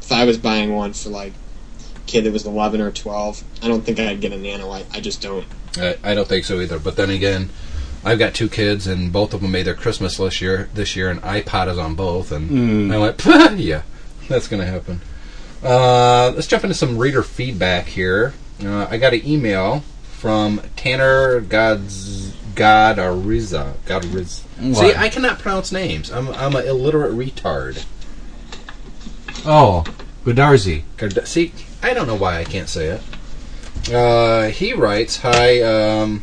[0.00, 1.32] if I was buying one for like
[1.96, 4.70] a kid that was 11 or 12, I don't think I'd get a nano.
[4.70, 5.44] I, I just don't.
[5.76, 6.78] I, I don't think so either.
[6.78, 7.50] But then again,
[8.04, 10.70] I've got two kids, and both of them made their Christmas this year.
[10.72, 12.94] This year, and iPod is on both, and Mm.
[12.94, 13.82] I went, yeah,
[14.28, 15.00] that's going to happen.
[15.62, 18.34] Uh, let's jump into some reader feedback here.
[18.62, 19.80] Uh, I got an email
[20.18, 23.74] from Tanner God's Godariza.
[23.86, 24.42] Godariz.
[24.74, 26.10] See, I cannot pronounce names.
[26.10, 27.84] I'm I'm an illiterate retard.
[29.44, 29.84] Oh,
[30.24, 30.82] Godarzi.
[30.96, 31.52] Gard- See,
[31.82, 33.92] I don't know why I can't say it.
[33.92, 36.22] Uh, he writes, "Hi, um,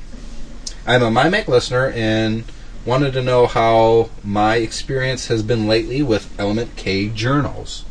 [0.85, 2.43] I'm a MyMac listener and
[2.85, 7.85] wanted to know how my experience has been lately with Element K journals.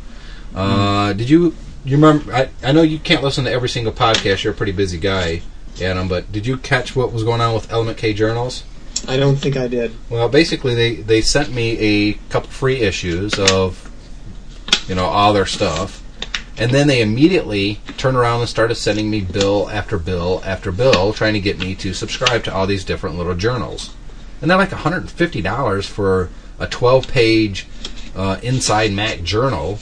[0.55, 2.33] Uh, Did you you remember?
[2.33, 4.43] I, I know you can't listen to every single podcast.
[4.43, 5.41] You're a pretty busy guy,
[5.81, 6.07] Adam.
[6.07, 8.63] But did you catch what was going on with Element K journals?
[9.07, 9.93] I don't think I did.
[10.09, 13.91] Well, basically, they, they sent me a couple free issues of,
[14.87, 16.01] you know, all their stuff.
[16.55, 21.11] And then they immediately turned around and started sending me bill after bill after bill,
[21.11, 23.93] trying to get me to subscribe to all these different little journals.
[24.39, 26.29] And they're like $150 for
[26.59, 27.67] a 12 page
[28.15, 29.79] uh, Inside Mac journal.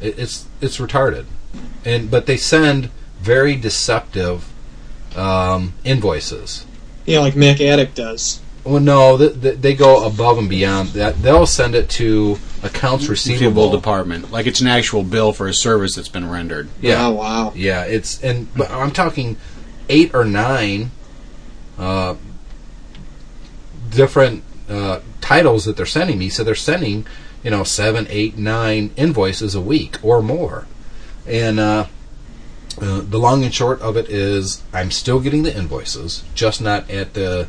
[0.00, 1.26] It, it's, it's retarded.
[1.84, 2.90] And But they send
[3.20, 4.50] very deceptive
[5.16, 6.64] um, invoices.
[7.06, 8.40] Yeah, like Mac Addict does.
[8.62, 11.22] Well, no, th- th- they go above and beyond that.
[11.22, 13.70] They'll send it to accounts Receivable receivable.
[13.70, 14.30] department.
[14.30, 16.68] Like it's an actual bill for a service that's been rendered.
[16.80, 17.52] Yeah, Oh, wow.
[17.56, 17.84] yeah.
[17.84, 19.38] It's and but I'm talking
[19.88, 20.90] eight or nine
[21.78, 22.16] uh,
[23.90, 26.28] different uh, titles that they're sending me.
[26.28, 27.06] So they're sending,
[27.42, 30.66] you know, seven, eight, nine invoices a week or more,
[31.26, 31.86] and uh,
[32.80, 36.88] uh, the long and short of it is, I'm still getting the invoices, just not
[36.90, 37.48] at the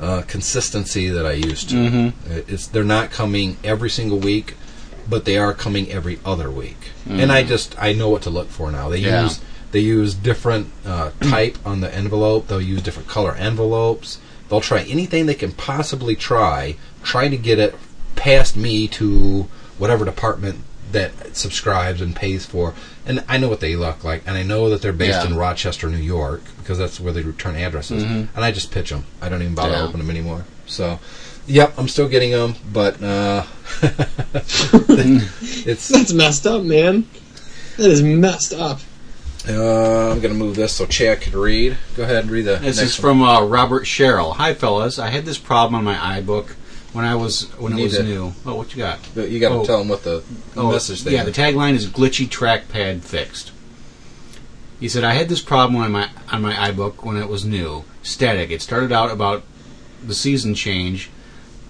[0.00, 1.76] uh, consistency that I used to.
[1.76, 2.12] Mhm.
[2.48, 4.54] It's they're not coming every single week,
[5.08, 8.50] but they are coming every other week, and I just I know what to look
[8.50, 8.88] for now.
[8.88, 9.22] They Yeah.
[9.24, 9.40] use
[9.72, 12.48] they use different uh, type on the envelope.
[12.48, 14.18] They'll use different color envelopes.
[14.48, 17.74] They'll try anything they can possibly try, trying to get it
[18.16, 19.46] past me to
[19.78, 20.60] whatever department
[20.92, 22.74] that subscribes and pays for.
[23.04, 25.26] And I know what they look like, and I know that they're based Yeah.
[25.26, 28.02] in Rochester, New York, because that's where they return addresses.
[28.02, 29.04] And I just pitch them.
[29.20, 29.82] I don't even bother Yeah.
[29.82, 30.44] opening them anymore.
[30.66, 30.98] So,
[31.46, 33.44] yep, I'm still getting them, but uh,
[34.88, 35.88] it's.
[35.88, 37.06] That's messed up, man.
[37.76, 38.80] That is messed up.
[39.48, 41.76] Uh, I'm gonna move this so Chad could read.
[41.96, 42.56] Go ahead and read the.
[42.56, 43.12] This next is one.
[43.18, 44.32] from uh, Robert Sherrill.
[44.34, 44.98] Hi, fellas.
[44.98, 46.54] I had this problem on my iBook
[46.96, 48.32] when I was when You it need was to- new.
[48.46, 48.98] Oh, what you got?
[49.14, 49.64] But You got to Oh.
[49.66, 50.22] tell them what the,
[50.54, 53.52] the Oh, message they Yeah, the tagline is glitchy trackpad fixed.
[54.80, 57.84] He said I had this problem on my on my iBook when it was new,
[58.02, 58.50] static.
[58.50, 59.42] It started out about
[60.06, 61.10] the season change,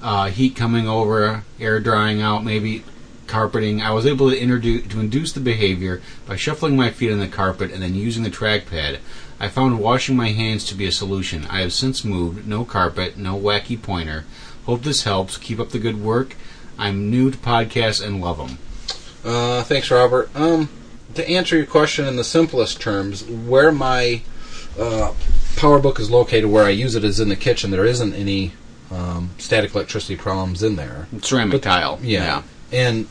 [0.03, 2.85] uh, heat coming over, air drying out, maybe
[3.27, 3.83] carpeting.
[3.83, 7.27] I was able to introduce to induce the behavior by shuffling my feet on the
[7.29, 8.99] carpet and then using the trackpad.
[9.39, 11.47] I found washing my hands to be a solution.
[11.51, 12.47] I have since moved.
[12.49, 14.25] No carpet, no wacky pointer.
[14.67, 15.37] Hope this helps.
[15.39, 16.35] Keep up the good work.
[16.79, 18.59] I'm new to podcasts and love them.
[19.25, 20.29] Uh, thanks, Robert.
[20.37, 20.69] Um,
[21.15, 24.23] to answer your question in the simplest terms, where my
[24.79, 25.13] uh,
[25.55, 27.71] PowerBook is located, where I use it, is in the kitchen.
[27.71, 28.53] There isn't any
[28.91, 31.09] um, static electricity problems in there.
[31.23, 31.99] Ceramic tile.
[32.03, 32.43] Yeah.
[32.73, 33.09] and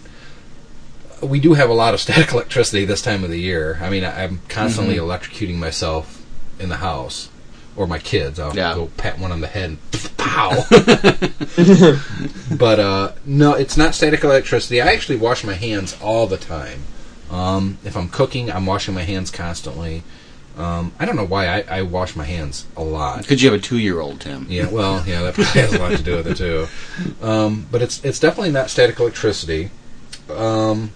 [1.22, 3.80] we do have a lot of static electricity this time of the year.
[3.82, 6.24] I mean, I- I'm constantly electrocuting myself
[6.60, 7.30] in the house
[7.76, 8.40] or my kids.
[8.40, 8.74] I'll Yeah.
[8.74, 9.80] go pat one on the head and
[10.18, 10.64] pow.
[12.58, 14.82] but uh, no, it's not static electricity.
[14.82, 16.84] I actually wash my hands all the time.
[17.32, 20.04] Um, if I'm cooking, I'm washing my hands constantly.
[20.58, 23.20] Um, I don't know why I, I wash my hands a lot.
[23.22, 24.46] Because you have a two-year-old, Tim.
[24.50, 26.68] Yeah, well, yeah, that probably has a lot to do with it too.
[27.22, 29.70] Um, but it's it's definitely not static electricity,
[30.30, 30.92] um,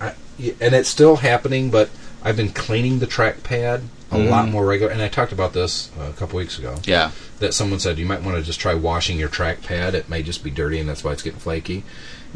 [0.00, 0.12] I,
[0.60, 1.70] and it's still happening.
[1.72, 1.90] But
[2.22, 3.82] I've been cleaning the trackpad
[4.14, 6.76] a lot more regular, and I talked about this uh, a couple weeks ago.
[6.84, 7.10] Yeah.
[7.38, 9.94] That someone said you might want to just try washing your trackpad.
[9.94, 11.84] It may just be dirty, and that's why it's getting flaky.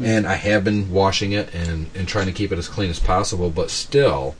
[0.01, 2.99] And I have been washing it and and trying to keep it as clean as
[2.99, 4.35] possible, but still.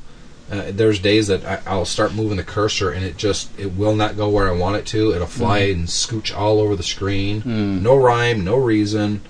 [0.52, 3.96] Uh, there's days that I, I'll start moving the cursor and it just it will
[3.96, 5.14] not go where I want it to.
[5.14, 7.44] It'll fly and scooch all over the screen.
[7.84, 9.22] No rhyme, no reason,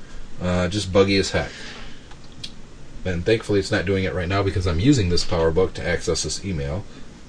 [0.42, 1.52] uh, just buggy as heck.
[3.04, 6.24] And thankfully, it's not doing it right now because I'm using this PowerBook to access
[6.24, 6.84] this email.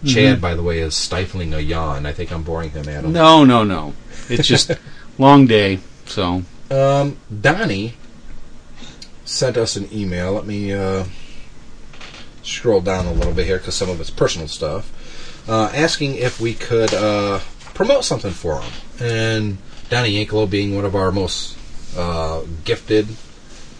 [0.06, 2.06] Chad, by the way, is stifling a yawn.
[2.06, 3.12] I think I'm boring him, Adam.
[3.12, 3.94] No, no, no.
[4.28, 4.70] It's just
[5.18, 5.80] long day.
[6.06, 7.94] So Um, Donnie
[9.24, 10.32] sent us an email.
[10.32, 11.04] Let me uh,
[12.42, 15.46] scroll down a little bit here because some of it's personal stuff.
[15.48, 17.40] Uh, asking if we could uh,
[17.74, 18.72] promote something for him.
[19.00, 21.56] And Donnie Yankelo being one of our most
[21.96, 23.08] uh, gifted,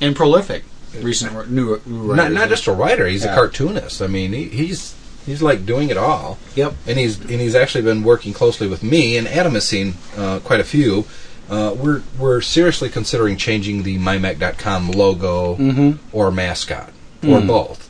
[0.01, 0.64] and prolific.
[1.01, 3.33] Recent new, new not, not just a writer, he's Yeah.
[3.33, 4.03] a cartoonist.
[4.03, 4.95] I mean, he, he's
[5.27, 6.39] he's like doing it all.
[6.55, 6.75] Yep.
[6.87, 10.41] and he's and he's actually been working closely with me and Adam has seen uh,
[10.45, 11.05] quite a few.
[11.49, 16.16] Uh, we're we're seriously considering changing the mymac.com logo Mm-hmm.
[16.16, 16.93] or mascot
[17.27, 17.89] or both.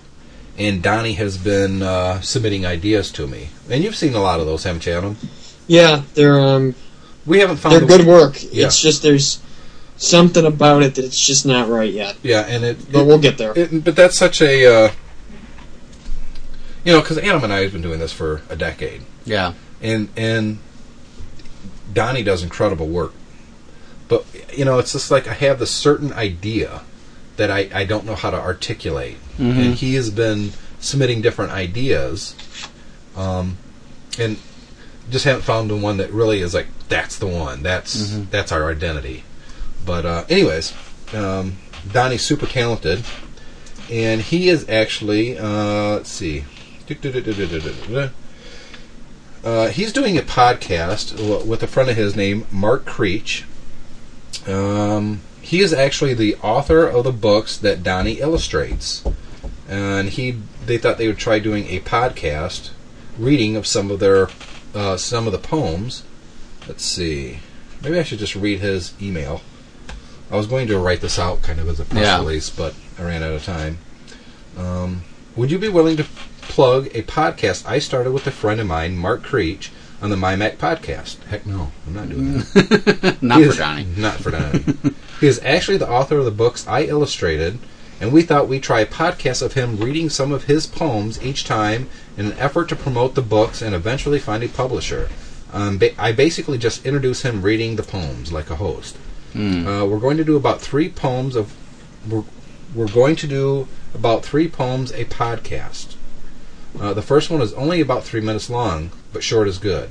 [0.58, 4.46] And Donnie has been uh, submitting ideas to me, and you've seen a lot of
[4.46, 5.16] those, haven't you, Adam?
[5.66, 6.74] Yeah, they're um,
[7.24, 8.36] We haven't found they're the good work.
[8.52, 8.66] Yeah.
[8.66, 9.40] It's just there's
[9.96, 12.16] something about it that it's just not right yet.
[12.22, 13.52] Yeah, and it, But it- we'll get there.
[13.56, 14.90] it- but that's such a uh,
[16.84, 19.02] you know because Adam and I have been doing this for a decade.
[19.24, 19.54] Yeah.
[19.82, 20.58] and and
[21.92, 23.12] Donnie does incredible work.
[24.08, 24.24] But
[24.56, 26.82] you know, it's just like I have this certain idea
[27.36, 32.34] that I, I don't know how to articulate, and he has been submitting different ideas,
[33.16, 33.56] um,
[34.18, 34.36] and
[35.10, 37.62] just haven't found the one that really is like that's the one.
[37.62, 39.24] That's that's our identity.
[39.86, 40.74] But uh, anyways,
[41.14, 41.56] um,
[41.90, 43.04] Donnie's super talented,
[43.90, 46.44] and he is actually uh, let's see.
[49.44, 53.44] Uh, he's doing a podcast with a friend of his named Mark Creech.
[54.46, 59.04] Um, he is actually the author of the books that Donnie illustrates,
[59.68, 60.36] and he
[60.66, 62.70] they thought they would try doing a podcast
[63.18, 64.28] reading of some of their
[64.74, 66.02] uh, some of the poems.
[66.68, 67.38] Let's see,
[67.82, 69.40] maybe I should just read his email.
[70.30, 72.18] I was going to write this out kind of as a press Yeah.
[72.18, 73.78] release, but I ran out of time.
[74.56, 75.02] Um,
[75.34, 76.04] would you be willing to
[76.50, 79.70] plug a podcast I started with a friend of mine, Mark Creech,
[80.02, 81.22] on the MyMac podcast?
[81.24, 83.18] Heck no, I'm not doing that.
[83.22, 83.86] Not for Johnny.
[83.96, 84.64] Not for Donnie.
[85.20, 87.58] he is actually the author of the books I illustrated,
[88.00, 91.44] and we thought we'd try a podcast of him reading some of his poems each
[91.44, 95.08] time in an effort to promote the books and eventually find a publisher.
[95.52, 98.96] Um, ba- I basically just introduce him reading the poems like a host.
[99.34, 101.54] Uh, we're going to do about three poems of.
[102.08, 102.24] We're,
[102.74, 105.94] we're going to do about three poems a podcast.
[106.78, 109.90] Uh, the first one is only about three minutes long, but short is good.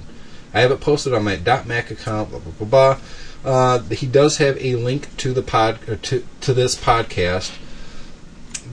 [0.53, 2.29] I have it posted on my .mac account.
[2.29, 2.67] Blah blah blah.
[2.67, 2.99] blah.
[3.51, 7.57] Uh, he does have a link to the pod to to this podcast.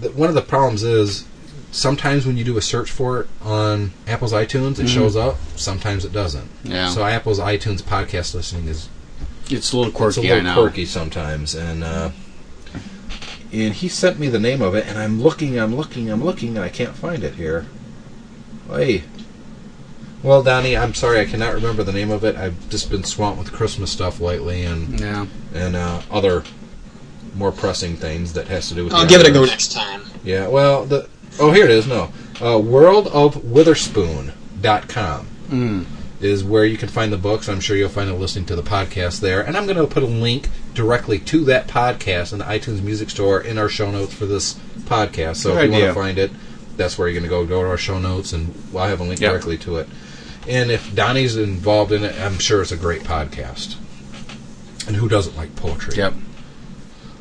[0.00, 1.24] The, one of the problems is
[1.70, 5.36] sometimes when you do a search for it on Apple's iTunes, it shows up.
[5.56, 6.50] Sometimes it doesn't.
[6.64, 6.88] Yeah.
[6.88, 8.88] So Apple's iTunes podcast listening is
[9.50, 12.10] It's a little it's quirky, a little quirky sometimes, and uh,
[13.52, 16.56] and he sent me the name of it, and I'm looking, I'm looking, I'm looking,
[16.56, 17.66] and I can't find it here.
[18.70, 19.04] Hey,
[20.22, 22.36] well, Donnie, I'm sorry, I cannot remember the name of it.
[22.36, 25.26] I've just been swamped with Christmas stuff lately, and Yeah.
[25.54, 26.42] and uh, other
[27.36, 28.92] more pressing things that has to do with.
[28.94, 30.02] I'll the give it a go next time.
[30.24, 31.08] Yeah, well, the
[31.38, 31.86] oh here it is.
[31.86, 32.10] No,
[32.40, 35.84] uh, worldofwitherspoon.com Mm.
[36.20, 37.48] is where you can find the books.
[37.48, 40.02] I'm sure you'll find a listening to the podcast there, and I'm going to put
[40.02, 44.12] a link directly to that podcast in the iTunes Music Store in our show notes
[44.14, 45.36] for this podcast.
[45.36, 46.32] So Good if you want to find it,
[46.76, 47.44] that's where you're going to go.
[47.46, 49.32] Go to our show notes, and I'll have a link Yep.
[49.32, 49.88] directly to it.
[50.48, 53.76] And if Donnie's involved in it, I'm sure it's a great podcast.
[54.86, 55.94] And who doesn't like poetry?
[55.96, 56.14] Yep.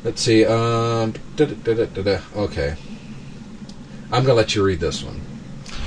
[0.04, 0.44] Let's see.
[0.46, 1.14] Um.
[1.40, 2.76] Okay.
[4.12, 5.20] I'm going to let you read this one.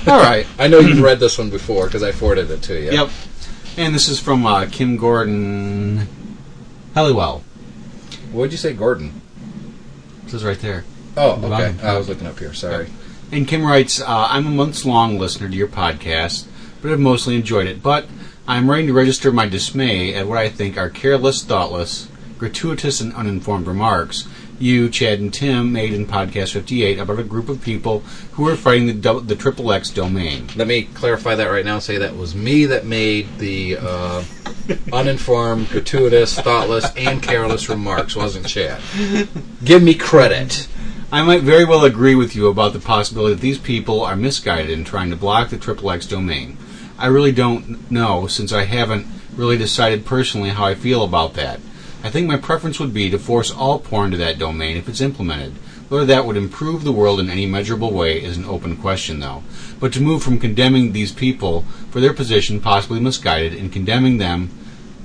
[0.05, 0.45] All right.
[0.59, 2.91] I know you've read this one before because I forwarded it to you.
[2.91, 3.09] Yep.
[3.77, 6.07] And this is from uh, Kim Gordon
[6.95, 7.43] Helliwell.
[8.33, 9.21] What'd you say, Gordon?
[10.25, 10.83] This is right there.
[11.15, 11.73] Oh, okay.
[11.81, 12.53] I was looking up here.
[12.53, 12.89] Sorry.
[13.31, 16.47] And Kim writes, uh, I'm a months long listener to your podcast,
[16.81, 17.83] but I've mostly enjoyed it.
[17.83, 18.07] But
[18.47, 22.07] I'm ready to register my dismay at what I think are careless, thoughtless,
[22.37, 24.27] gratuitous and uninformed remarks
[24.59, 28.01] you, Chad, and Tim made in Podcast 58 about a group of people
[28.33, 30.47] who were fighting the, Triple X domain.
[30.55, 34.23] Let me clarify that right now and say that was me that made the uh,
[34.93, 38.15] uninformed, gratuitous, thoughtless, and careless remarks.
[38.15, 38.81] Wasn't Chad.
[39.63, 40.67] Give me credit.
[41.11, 44.69] I might very well agree with you about the possibility that these people are misguided
[44.69, 46.55] in trying to block the Triple X domain.
[46.99, 51.61] I really don't know, since I haven't really decided personally how I feel about that.
[52.03, 55.01] I think my preference would be to force all porn to that domain if it's
[55.01, 55.53] implemented.
[55.89, 59.41] Whether that would improve the world in any measurable way is an open question, though.
[59.79, 64.51] But to move from condemning these people for their position, possibly misguided, and condemning them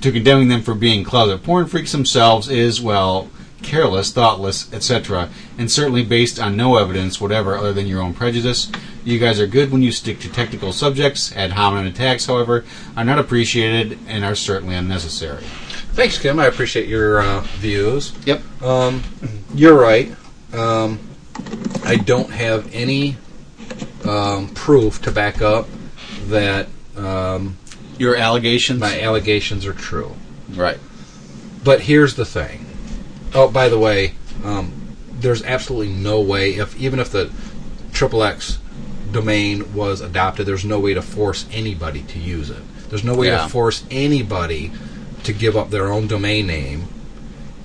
[0.03, 3.31] to condemning them for being closet porn freaks themselves is, well,
[3.65, 8.71] careless, thoughtless, etc., and certainly based on no evidence whatever other than your own prejudice.
[9.05, 11.35] You guys are good when you stick to technical subjects.
[11.37, 12.65] Ad hominem attacks, however,
[12.97, 15.43] are not appreciated and are certainly unnecessary.
[15.95, 16.39] Thanks, Kim.
[16.39, 18.13] I appreciate your uh, views.
[18.27, 18.63] Yep.
[18.63, 19.03] Um,
[19.55, 20.15] you're right.
[20.53, 20.99] Um,
[21.85, 23.17] I don't have any
[24.05, 25.67] um, proof to back up
[26.27, 27.57] that um,
[27.99, 28.81] Your allegations?
[28.81, 30.15] my allegations are true.
[30.55, 30.79] right.
[31.63, 32.67] But here's the thing.
[33.35, 34.15] Oh, by the way,
[34.45, 34.73] um,
[35.11, 37.31] there's absolutely no way if even if the
[37.93, 38.59] triple X
[39.13, 42.63] domain was adopted, there's no way to force anybody to use it.
[42.91, 43.43] There's no way Yeah.
[43.45, 44.71] to force anybody
[45.25, 46.85] to give up their own domain name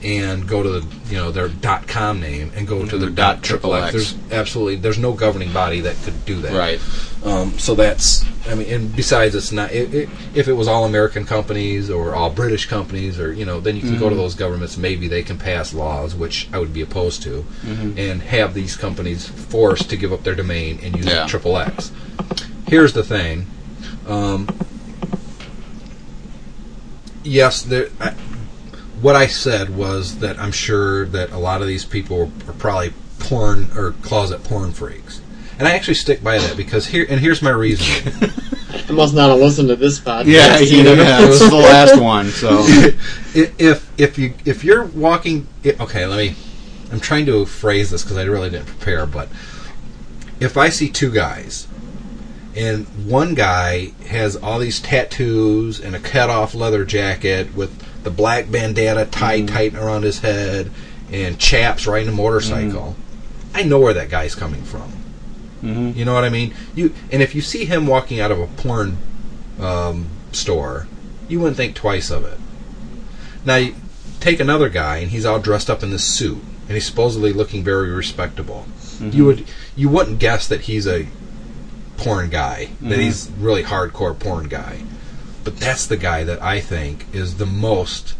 [0.01, 3.43] and go to the you know their dot .com name and go to their Dot
[3.43, 3.91] triple X.
[3.91, 6.53] There's absolutely there's no governing body that could do that.
[6.53, 6.79] Right.
[7.25, 9.73] Um, so that's, I mean, and besides, it's not.
[9.73, 13.59] It, it, if it was all American companies or all British companies, or you know,
[13.59, 14.77] then you can go to those governments.
[14.77, 19.27] Maybe they can pass laws, which I would be opposed to, and have these companies
[19.27, 21.27] forced to give up their domain and use Yeah.
[21.27, 21.91] triple X.
[22.67, 23.47] Here's the thing.
[24.07, 24.47] Um,
[27.23, 27.89] yes, there.
[27.99, 28.13] I,
[29.01, 32.93] what I said was that I'm sure that a lot of these people are probably
[33.19, 35.21] porn or closet porn freaks.
[35.57, 38.13] And I actually stick by that because here and here's my reason.
[38.87, 40.25] I must not have listened to this podcast.
[40.25, 40.95] Yeah, either.
[40.95, 42.65] yeah, this is the last one, so.
[43.35, 46.35] If if you if you're walking okay, let me
[46.91, 49.29] I'm trying to phrase this because I really didn't prepare, but
[50.39, 51.67] if I see two guys
[52.55, 58.09] and one guy has all these tattoos and a cut off leather jacket with the
[58.09, 59.51] black bandana tied mm.
[59.51, 60.71] tight around his head
[61.11, 62.95] and chaps riding a motorcycle,
[63.53, 64.91] I know where that guy's coming from.
[65.63, 65.97] Mm-hmm.
[65.97, 66.53] You know what I mean?
[66.75, 68.97] You and if you see him walking out of a porn
[69.59, 70.87] um, store,
[71.27, 72.39] you wouldn't think twice of it.
[73.45, 73.75] Now, you
[74.19, 77.63] take another guy and he's all dressed up in this suit and he's supposedly looking
[77.63, 78.65] very respectable.
[78.77, 79.09] Mm-hmm.
[79.11, 79.45] You would
[79.75, 81.07] you wouldn't guess that he's a
[81.97, 83.01] porn guy, that mm-hmm.
[83.01, 84.83] he's really hardcore porn guy.
[85.43, 88.15] But that's the guy that I think is the most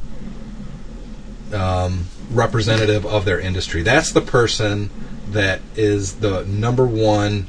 [1.54, 3.82] um, representative of their industry.
[3.82, 4.90] That's the person
[5.32, 7.48] that is the number one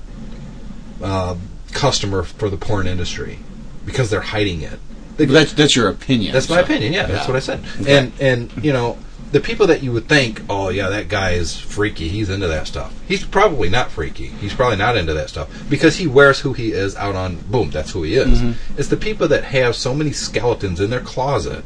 [1.03, 1.37] uh,
[1.73, 3.39] customer for the porn industry
[3.87, 4.79] because they're hiding it.
[5.17, 6.33] They- that's, that's your opinion.
[6.33, 6.93] that's my so- opinion.
[6.93, 7.65] Yeah, that's what I said.
[7.87, 8.99] And and you know
[9.33, 12.09] the people that you would think, oh yeah, that guy is freaky.
[12.09, 12.93] He's into that stuff.
[13.07, 14.27] He's probably not freaky.
[14.27, 17.37] He's probably not into that stuff because he wears who he is out on.
[17.37, 18.41] Boom, that's who he is.
[18.41, 18.79] Mm-hmm.
[18.79, 21.65] It's the people that have so many skeletons in their closet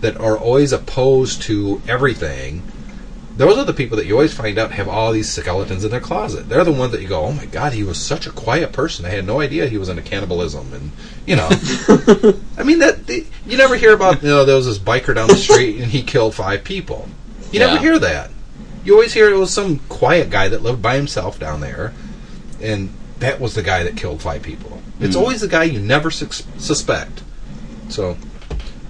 [0.00, 2.62] that are always opposed to everything.
[3.40, 5.98] Those are the people that you always find out have all these skeletons in their
[5.98, 6.50] closet.
[6.50, 9.06] They're the ones that you go, "Oh my God, he was such a quiet person.
[9.06, 10.90] I had no idea he was into cannibalism." And
[11.26, 11.48] you know,
[12.58, 14.22] I mean that the, you never hear about.
[14.22, 17.08] You know, there was this biker down the street and he killed five people.
[17.50, 18.30] You never hear that.
[18.84, 21.94] You always hear it was some quiet guy that lived by himself down there,
[22.60, 24.82] and that was the guy that killed five people.
[25.00, 25.22] It's hmm.
[25.22, 27.22] always the guy you never sus- suspect.
[27.88, 28.18] So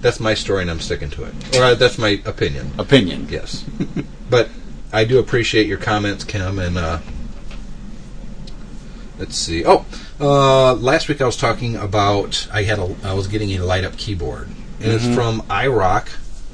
[0.01, 1.57] that's my story, and I'm sticking to it.
[1.57, 2.71] Or uh, that's my opinion.
[2.77, 3.27] Opinion.
[3.29, 3.63] Yes,
[4.29, 4.49] but
[4.91, 6.59] I do appreciate your comments, Kim.
[6.59, 6.99] And uh,
[9.17, 9.63] let's see.
[9.65, 9.85] Oh,
[10.19, 13.83] uh, last week I was talking about I had a I was getting a light
[13.83, 14.49] up keyboard,
[14.79, 16.09] and it's from iRock.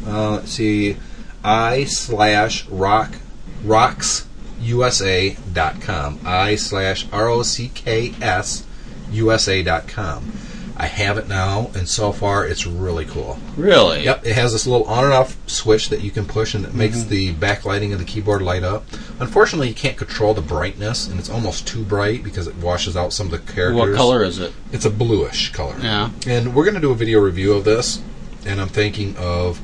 [0.06, 0.98] Uh, let's see,
[1.44, 3.16] i slash rock
[3.64, 4.28] rocks
[4.60, 8.66] usa dot com i slash r o c k s
[9.12, 10.32] usa dot com.
[10.80, 13.40] I have it now, and so far it's really cool.
[13.56, 14.04] Really?
[14.04, 16.76] Yep, it has this little on and off switch that you can push, and it
[16.76, 18.86] makes the backlighting of the keyboard light up.
[19.20, 23.12] Unfortunately, you can't control the brightness, and it's almost too bright because it washes out
[23.12, 23.76] some of the characters.
[23.76, 24.54] What color is it?
[24.72, 25.76] It's a bluish color.
[25.82, 26.12] Yeah.
[26.28, 28.00] And we're going to do a video review of this,
[28.46, 29.60] and I'm thinking of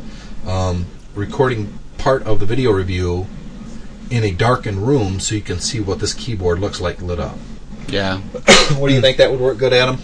[0.48, 3.28] um, recording part of the video review
[4.10, 7.38] in a darkened room so you can see what this keyboard looks like lit up.
[7.88, 8.18] Yeah.
[8.78, 10.00] what do you think that would work good, Adam?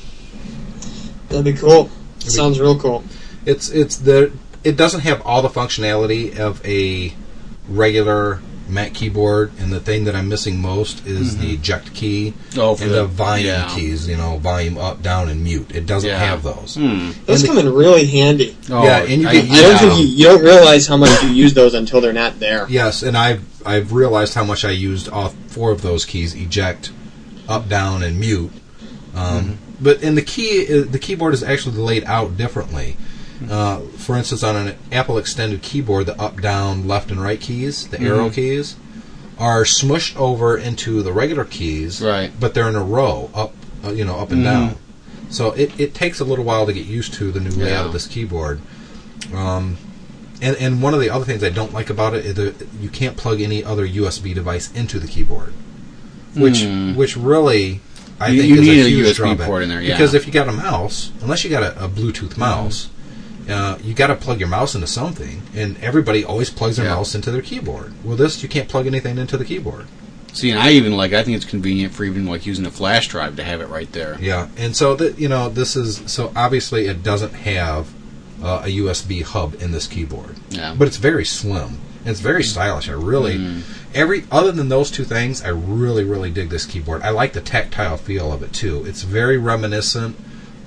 [1.30, 1.90] That'd be cool.
[2.20, 3.04] Sounds real cool.
[3.46, 4.32] It's it's the
[4.64, 7.14] it doesn't have all the functionality of a
[7.70, 12.60] regular Mac keyboard, and the thing that I'm missing most is the eject key Mm-hmm.
[12.60, 13.74] Oh, for and the- the volume yeah.
[13.74, 14.08] keys.
[14.08, 15.72] You know, volume up, down, and mute.
[15.74, 16.20] It doesn't Yeah.
[16.20, 16.76] have those.
[16.76, 17.12] Hmm.
[17.26, 18.56] Those And the- come in really handy.
[18.70, 19.62] Oh, Yeah, and you I- get I Yeah.
[19.62, 22.68] don't think you, you don't realize how much you use those until they're not there.
[22.70, 26.92] Yes, and I've I've realized how much I used all four of those keys: eject,
[27.48, 28.52] up, down, and mute.
[29.16, 32.98] Um, But and the key uh, the keyboard is actually laid out differently.
[33.50, 37.88] Uh, for instance, on an Apple extended keyboard, the up, down, left, and right keys,
[37.88, 38.76] the arrow keys,
[39.38, 42.32] are smushed over into the regular keys, Right.
[42.38, 43.54] But they're in a row, up,
[43.86, 44.44] uh, you know, up and Mhm.
[44.44, 44.76] down.
[45.30, 47.86] So it, it takes a little while to get used to the new layout Yeah.
[47.86, 48.60] of this keyboard.
[49.34, 49.78] Um,
[50.42, 52.90] and and one of the other things I don't like about it is that you
[52.90, 55.54] can't plug any other USB device into the keyboard,
[56.36, 56.96] which Hmm.
[56.96, 57.80] which really
[58.20, 59.48] I You- think you need a huge USB drawback.
[59.48, 59.94] port in there, yeah.
[59.94, 62.88] Because if you got a mouse, unless you got a, a Bluetooth mouse,
[63.50, 66.96] uh, you got to plug your mouse into something, and everybody always plugs their Yeah.
[66.96, 67.94] mouse into their keyboard.
[68.04, 69.86] Well, this you can't plug anything into the keyboard.
[70.34, 71.12] See, and I even like.
[71.14, 73.92] I think it's convenient for even like using a flash drive to have it right
[73.94, 74.16] there.
[74.22, 77.88] Yeah, and so that you know this is so obviously it doesn't have
[78.44, 80.36] uh, a USB hub in this keyboard.
[80.52, 80.76] Yeah.
[80.78, 81.80] but it's very slim.
[82.02, 82.88] And It's very stylish.
[82.90, 83.62] I really Mm.
[83.94, 87.02] every other than those two things, I really really dig this keyboard.
[87.02, 88.86] I like the tactile feel of it too.
[88.88, 90.16] It's very reminiscent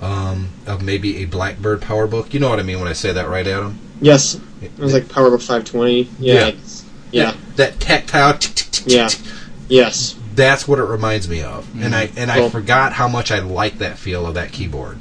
[0.00, 2.34] um, of maybe a Blackbird PowerBook.
[2.34, 3.78] You know what I mean when I say that, right, Adam?
[4.00, 6.08] Yes, it was like PowerBook 520.
[6.18, 6.52] Yeah, Yeah.
[7.12, 8.36] yeah, That tactile.
[8.86, 9.08] yeah,
[9.68, 10.16] yes.
[10.34, 13.78] That's what it reminds me of, and I and I forgot how much I like
[13.78, 14.98] that feel of that keyboard.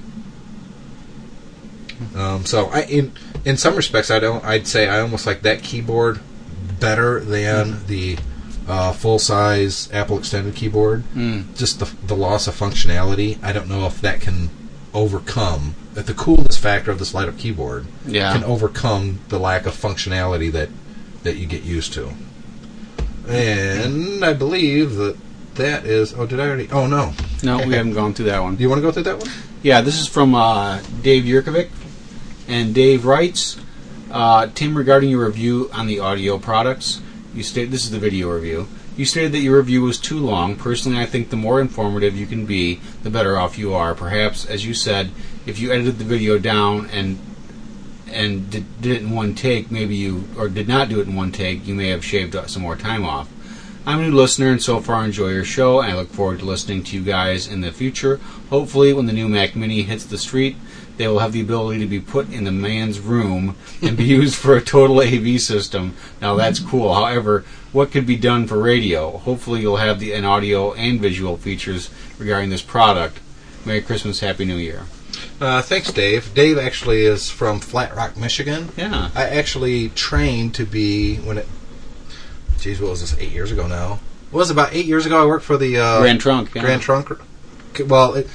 [2.16, 3.14] Um, so I in
[3.46, 6.20] in some respects I don't I'd say I almost like that keyboard
[6.80, 8.18] better than the
[8.68, 11.04] uh, full size Apple extended keyboard.
[11.16, 11.58] Mm.
[11.58, 13.38] Just the the loss of functionality.
[13.44, 14.50] I don't know if that can
[14.94, 18.34] overcome that the coolness factor of this light up keyboard Yeah.
[18.34, 20.70] can overcome the lack of functionality that
[21.24, 22.12] that you get used to.
[23.28, 25.18] And I believe that
[25.56, 26.14] that is.
[26.14, 26.70] Oh, did I already?
[26.72, 27.14] Oh no.
[27.44, 28.56] No, we haven't gone through that one.
[28.56, 29.30] Do you want to go through that one?
[29.64, 31.70] Yeah, this is from uh, Dave Yurkovic.
[32.52, 33.56] And Dave writes,
[34.12, 37.02] uh, Tim, regarding your review on the audio products,
[37.34, 38.68] you state this is the video review.
[38.98, 40.58] You stated that your review was too long.
[40.58, 43.96] Personally, I think the more informative you can be, the better off you are.
[43.96, 45.12] Perhaps, as you said,
[45.46, 47.20] if you edited the video down and
[48.12, 51.16] and did, did it in one take, maybe you or did not do it in
[51.16, 53.30] one take, you may have shaved some more time off.
[53.84, 55.80] I'm a new listener and so far enjoy your show.
[55.80, 58.20] I look forward to listening to you guys in the future.
[58.50, 60.58] Hopefully, when the new Mac Mini hits the street,
[61.02, 64.36] they will have the ability to be put in the man's room and be used
[64.36, 65.96] for a total AV system.
[66.22, 66.94] Now that's cool.
[66.94, 69.18] However, what could be done for radio?
[69.18, 71.90] Hopefully, you'll have the an audio and visual features
[72.20, 73.20] regarding this product.
[73.66, 74.84] Merry Christmas, Happy New Year.
[75.40, 76.34] Uh, thanks, Dave.
[76.36, 78.70] Dave actually is from Flat Rock, Michigan.
[78.78, 79.10] Yeah.
[79.16, 81.48] I actually trained to be when it.
[82.60, 83.18] Geez, what was this?
[83.18, 84.00] Eight years ago now.
[84.32, 85.22] It was about eight years ago.
[85.22, 86.54] I worked for the uh, Grand Trunk.
[86.54, 86.62] Yeah.
[86.62, 87.12] Grand Trunk.
[87.88, 88.28] Well, it,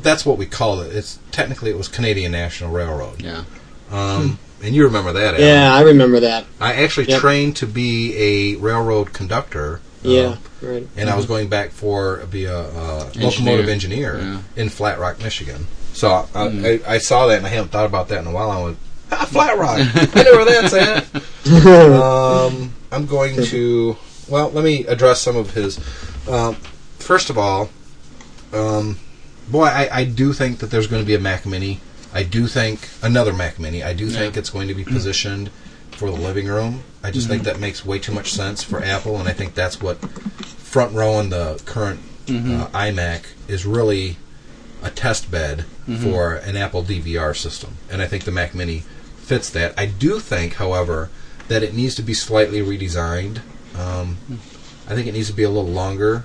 [0.00, 0.94] that's what we call it.
[0.94, 3.20] It's technically it was Canadian National Railroad.
[3.22, 3.44] Yeah.
[3.90, 5.34] Um, and you remember that?
[5.34, 5.40] Adam.
[5.46, 6.44] Yeah, I remember that.
[6.60, 7.20] I actually Yep.
[7.20, 9.80] trained to be a railroad conductor.
[10.04, 10.86] uh, Yeah, right.
[10.96, 13.28] and I was going back for be a uh, Engineer.
[13.30, 14.38] locomotive engineer Yeah.
[14.62, 15.66] in Flat Rock, Michigan.
[15.92, 18.50] So uh, I, I saw that and I haven't thought about that in a while.
[18.50, 18.78] I went,
[19.12, 19.78] ah, Flat Rock.
[20.16, 21.22] I know where that's at.
[21.66, 23.96] um, I'm going to.
[24.28, 25.78] Well, let me address some of his.
[26.28, 26.54] Um,
[26.98, 27.68] first of all,
[28.52, 28.98] um,
[29.52, 31.80] boy, I, I do think that there's going to be a Mac Mini.
[32.12, 33.82] I do think another Mac Mini.
[33.82, 35.50] I do think it's going to be positioned
[35.92, 36.82] for the living room.
[37.04, 39.80] I just think that makes way too much sense for Apple, and I think that's
[39.80, 44.16] what front row in the current uh, iMac is really
[44.82, 45.64] a test bed
[46.00, 48.80] for an Apple DVR system, and I think the Mac Mini
[49.18, 49.74] fits that.
[49.78, 51.10] I do think, however,
[51.48, 53.40] that it needs to be slightly redesigned.
[53.78, 54.16] Um,
[54.88, 56.24] I think it needs to be a little longer,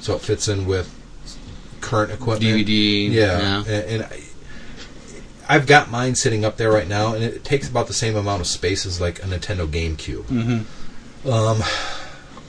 [0.00, 0.92] so it fits in with
[1.86, 2.66] current equipment.
[2.66, 3.10] DVD.
[3.10, 4.20] Yeah, and, and I,
[5.48, 8.40] I've got mine sitting up there right now, and it takes about the same amount
[8.40, 10.24] of space as like a Nintendo GameCube.
[10.24, 11.28] Mm-hmm.
[11.30, 11.62] Um,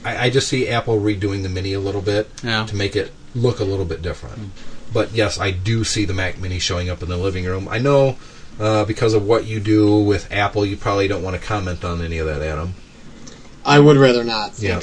[0.04, 2.66] I, I just see Apple redoing the Mini a little bit Yeah.
[2.66, 4.50] to make it look a little bit different.
[4.92, 7.68] But yes, I do see the Mac Mini showing up in the living room.
[7.68, 8.16] I know
[8.58, 12.00] uh, because of what you do with Apple, you probably don't want to comment on
[12.02, 12.74] any of that, Adam.
[13.64, 14.58] I would rather not.
[14.58, 14.80] Yeah.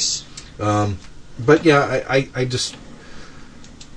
[0.60, 1.00] Um,
[1.40, 2.78] but yeah, I, I, I just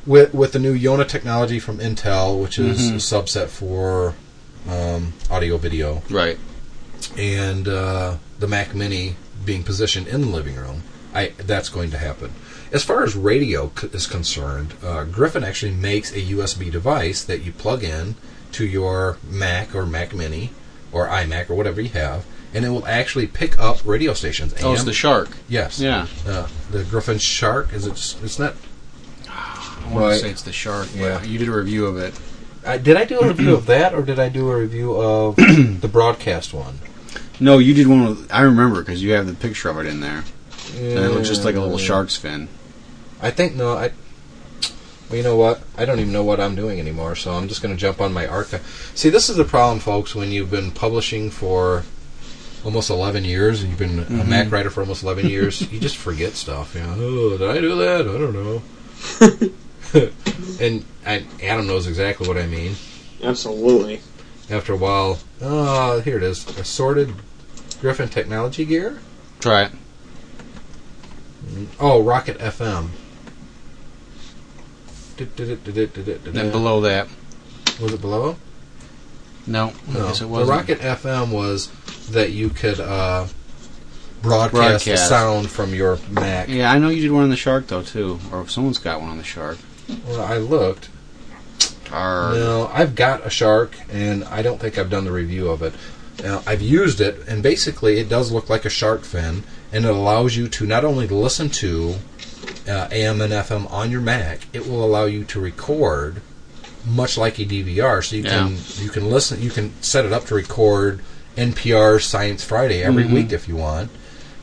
[0.09, 2.95] with with the new Yonah technology from Intel, which is Mhm.
[2.95, 4.15] a subset for
[4.69, 6.39] um, audio video, Right.
[7.17, 10.83] and uh, the Mac Mini being positioned in the living room,
[11.15, 12.33] I that's going to happen.
[12.73, 17.43] As far as radio c- is concerned, uh, Griffin actually makes a USB device that
[17.43, 18.15] you plug in
[18.53, 20.51] to your Mac or Mac Mini
[20.93, 24.53] or iMac or whatever you have, and it will actually pick up radio stations.
[24.63, 25.29] Oh, it's the shark.
[25.49, 25.81] Yes.
[25.81, 26.07] Yeah.
[26.27, 27.93] Uh, the Griffin Shark is it?
[28.23, 28.55] It's not.
[29.91, 30.89] I want to say it's the shark.
[30.93, 31.23] but Yeah.
[31.23, 32.19] You did a review of it.
[32.67, 35.37] I, did I do a review of that, or did I do a review of
[35.37, 36.79] the broadcast one?
[37.41, 38.05] No, you did one.
[38.05, 40.25] With, I remember because you have the picture of it in there,
[40.75, 42.49] and it looks just like a little shark's fin.
[43.21, 43.75] I think no.
[43.75, 43.93] I.
[45.09, 45.63] Well, you know what?
[45.77, 48.13] I don't even know what I'm doing anymore, so I'm just going to jump on
[48.13, 48.93] my archive.
[48.95, 50.15] See, this is the problem, folks.
[50.15, 51.85] When you've been publishing for
[52.65, 54.29] almost 11 years, and you've been a mm-hmm.
[54.29, 56.75] Mac writer for almost 11 years, you just forget stuff.
[56.75, 58.01] You know, oh, did I do that?
[58.03, 58.63] I don't know.
[60.61, 62.75] and I, Adam knows exactly what I mean.
[63.23, 64.01] Absolutely.
[64.51, 66.47] After a while, oh, here it is.
[66.59, 67.13] Assorted
[67.81, 69.01] Griffin technology gear.
[69.41, 69.73] Try it.
[71.81, 72.89] Oh, Rocket FM.
[75.17, 77.09] Then below that,
[77.81, 78.37] Was it below?
[79.47, 81.69] no, I No, guess it the was Rocket FM was
[82.11, 83.27] that you could uh,
[84.23, 85.09] broadcast, the Broadcast.
[85.09, 86.49] sound from your Mac.
[86.49, 89.11] Yeah, I know you did one on the shark though too, or someone's got one
[89.11, 89.59] on the shark.
[90.07, 90.89] Well, I looked.
[91.91, 92.35] Arr.
[92.35, 95.73] No, I've got a Shark, and I don't think I've done the review of it.
[96.23, 99.91] Now, I've used it, and basically, it does look like a shark fin, and it
[99.91, 101.95] allows you to not only listen to
[102.69, 106.21] uh, AM and FM on your Mac, it will allow you to record
[106.85, 108.05] much like a DVR.
[108.05, 111.01] So you can you can listen, you can set it up to record
[111.37, 113.15] NPR Science Friday every Mm-hmm.
[113.15, 113.91] week if you want.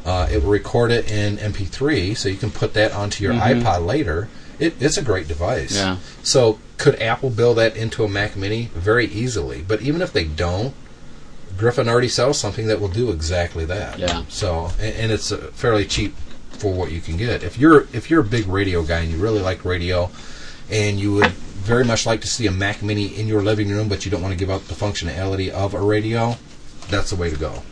[0.06, 3.86] Uh, it will record it in MP3, so you can put that onto your iPod
[3.86, 4.30] later.
[4.60, 5.76] It, it's a great device.
[5.76, 5.98] Yeah.
[6.24, 9.62] So could Apple build that into a Mac Mini very easily?
[9.62, 10.74] But even if they don't,
[11.58, 14.00] Griffin already sells something that will do exactly that.
[14.00, 14.24] Yeah.
[14.30, 16.16] So and, and it's uh, fairly cheap
[16.52, 17.44] for what you can get.
[17.44, 20.10] If you're if you're a big radio guy and you really like radio,
[20.70, 23.90] and you would very much like to see a Mac Mini in your living room,
[23.90, 26.38] but you don't want to give up the functionality of a radio,
[26.90, 27.64] that's the way to go.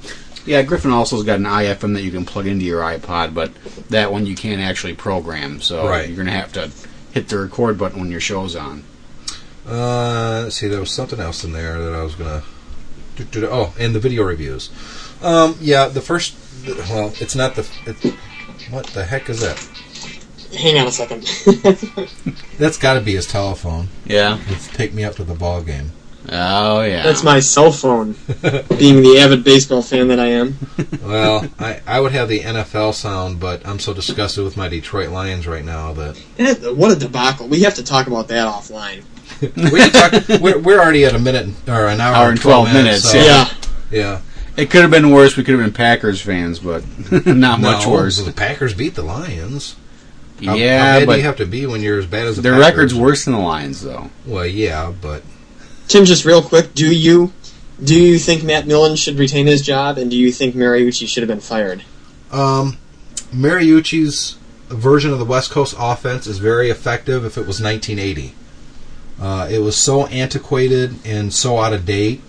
[0.45, 3.51] Yeah, Griffin also's got an iFM that you can plug into your iPod, but
[3.89, 5.61] that one you can't actually program.
[5.61, 6.07] So Right.
[6.07, 6.69] you're gonna have to
[7.13, 8.83] hit the record button when your show's on.
[9.67, 12.43] Uh, let's see, there was something else in there that I was gonna.
[13.15, 14.69] do- do- Oh, and the video reviews.
[15.21, 16.33] Um, yeah, the first.
[16.67, 17.65] Well, it's not the.
[17.85, 18.13] It,
[18.69, 19.59] what the heck is that?
[20.57, 21.23] Hang on a second.
[22.59, 23.87] That's got to be his telephone.
[24.05, 24.39] Yeah.
[24.49, 25.91] It's take me up to the ball game.
[26.29, 27.03] Oh yeah.
[27.03, 28.13] That's my cell phone.
[28.77, 30.55] Being the avid baseball fan that I am.
[31.03, 35.09] Well, I, I would have the NFL sound, but I'm so disgusted with my Detroit
[35.09, 36.15] Lions right now that
[36.75, 37.47] What a debacle.
[37.49, 39.03] We have to talk about that offline.
[39.41, 42.73] we talk, we're, we're already at a minute or an hour, Hour and and 12
[42.73, 42.83] minutes.
[42.85, 43.49] minutes, so- Yeah.
[43.91, 44.21] yeah.
[44.55, 45.35] It could have been worse.
[45.35, 46.83] We could have been Packers fans, but
[47.25, 48.23] not much worse.
[48.23, 49.75] The Packers beat the Lions.
[50.39, 52.35] How, how yeah, bad but do you have to be when you're as bad as
[52.37, 52.67] the their Packers?
[52.67, 54.09] record's worse than the Lions, though.
[54.25, 55.23] Well, yeah, but
[55.87, 57.31] Tim, just real quick, do you
[57.83, 61.23] do you think Matt Millen should retain his job, and do you think Mariucci should
[61.23, 61.83] have been fired?
[62.31, 62.77] Um,
[63.31, 64.37] Mariucci's
[64.69, 68.35] version of the West Coast offense is very effective if it was 1980.
[69.19, 72.21] Uh, it was so antiquated and so out of date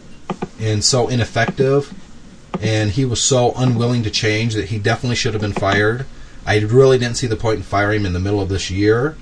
[0.60, 1.92] and so ineffective,
[2.60, 6.06] and he was so unwilling to change that he definitely should have been fired.
[6.46, 9.16] I really didn't see the point in firing him in the middle of this year.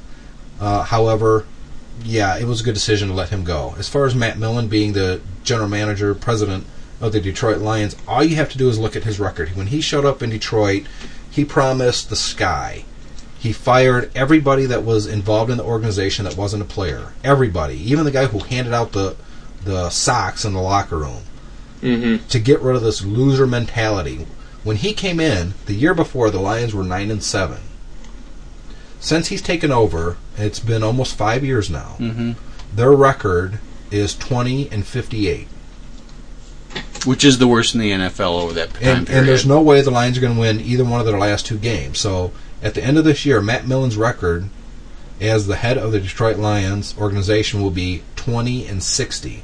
[0.61, 1.47] Uh, however,
[2.05, 3.75] yeah, it was a good decision to let him go.
[3.79, 6.67] As far as Matt Millen being the general manager, president
[7.01, 9.51] of the Detroit Lions, all you have to do is look at his record.
[9.57, 10.85] When he showed up in Detroit,
[11.31, 12.85] he promised the sky.
[13.39, 17.13] He fired everybody that was involved in the organization that wasn't a player.
[17.25, 19.17] Everybody, even the guy who handed out the
[19.65, 21.23] the socks in the locker room,
[21.83, 22.29] Mm-hmm.
[22.29, 24.25] to get rid of this loser mentality.
[24.63, 27.59] When he came in the year before, the Lions were nine and seven.
[29.03, 31.97] Since he's taken over, it's been almost five years now.
[31.99, 32.33] Mm-hmm.
[32.75, 33.59] Their record
[33.91, 35.49] is twenty and fifty-eight,
[37.05, 39.19] Which is the worst in the NFL over that time and, period.
[39.19, 41.45] and there's no way the Lions are going to win either one of their last
[41.47, 41.99] two games.
[41.99, 44.49] So at the end of this year, Matt Millen's record
[45.21, 49.43] as the head of the Detroit Lions organization will be twenty and sixty.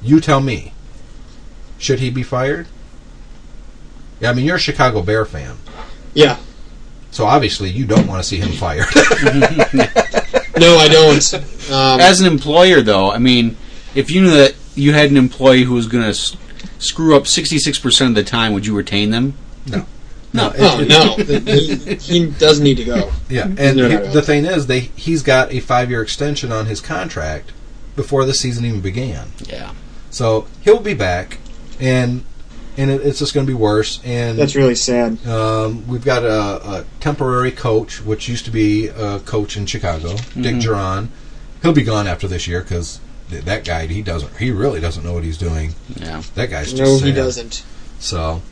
[0.00, 0.72] You tell me,
[1.76, 2.68] should he be fired?
[4.20, 5.56] Yeah, I mean you're a Chicago Bear fan.
[6.14, 6.38] Yeah.
[7.14, 8.86] So obviously you don't want to see him fired.
[10.56, 11.34] No, I don't.
[11.72, 13.56] Um, As an employer, though, I mean,
[13.96, 16.36] if you knew that you had an employee who was going to s-
[16.78, 19.34] screw up 66% of the time, would you retain them?
[19.66, 19.84] no.
[20.32, 20.52] No.
[20.58, 23.10] oh no, he, he does need to go.
[23.28, 24.12] Yeah, and No, no, he- no.
[24.12, 27.52] the thing is, they he's got a five year extension on his contract
[27.96, 29.28] before the season even began.
[29.44, 29.72] Yeah.
[30.10, 31.38] So he'll be back,
[31.80, 32.24] and
[32.76, 34.00] and it, it's just going to be worse.
[34.04, 35.24] And That's really sad.
[35.26, 40.14] um, we've got a, a temporary coach, which used to be a coach in Chicago,
[40.40, 41.08] Dick Jauron.
[41.62, 44.36] He'll be gone after this year because that guy, he doesn't.
[44.36, 45.74] He really doesn't know what he's doing.
[45.96, 46.22] Yeah.
[46.34, 47.64] That guy's just No, he doesn't.
[47.98, 48.42] So,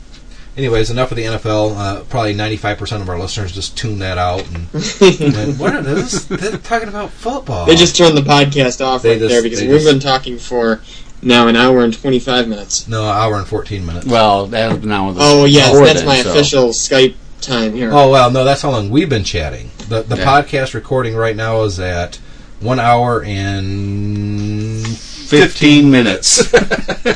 [0.57, 1.77] anyways, enough of the NFL.
[1.77, 4.67] Uh, probably ninety-five percent of our listeners just tune that out and,
[5.59, 6.25] what are this?
[6.25, 7.67] They're talking about football.
[7.67, 10.39] They just turned the podcast off They right just- there because we've just- been talking
[10.39, 10.81] for
[11.23, 12.87] now an hour and 25 minutes.
[12.87, 14.05] no hour and fourteen minutes.
[14.05, 15.13] Well, that was now.
[15.17, 17.89] Oh, yes, that's then, my so- official Skype time here.
[17.91, 19.69] Oh well, no, that's how long we've been chatting.
[19.89, 20.25] The the Yeah.
[20.25, 22.19] podcast recording right now is at
[22.61, 26.49] one hour and Fifteen minutes.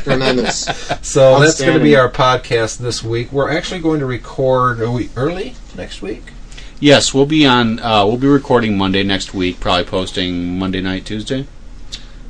[0.03, 0.65] Tremendous.
[1.07, 3.31] So that's going to be our podcast this week.
[3.31, 6.31] We're actually going to record are we early next week.
[6.81, 7.79] yes, we'll be on.
[7.79, 9.59] Uh, we'll be recording Monday next week.
[9.61, 11.45] Probably posting Monday night, Tuesday.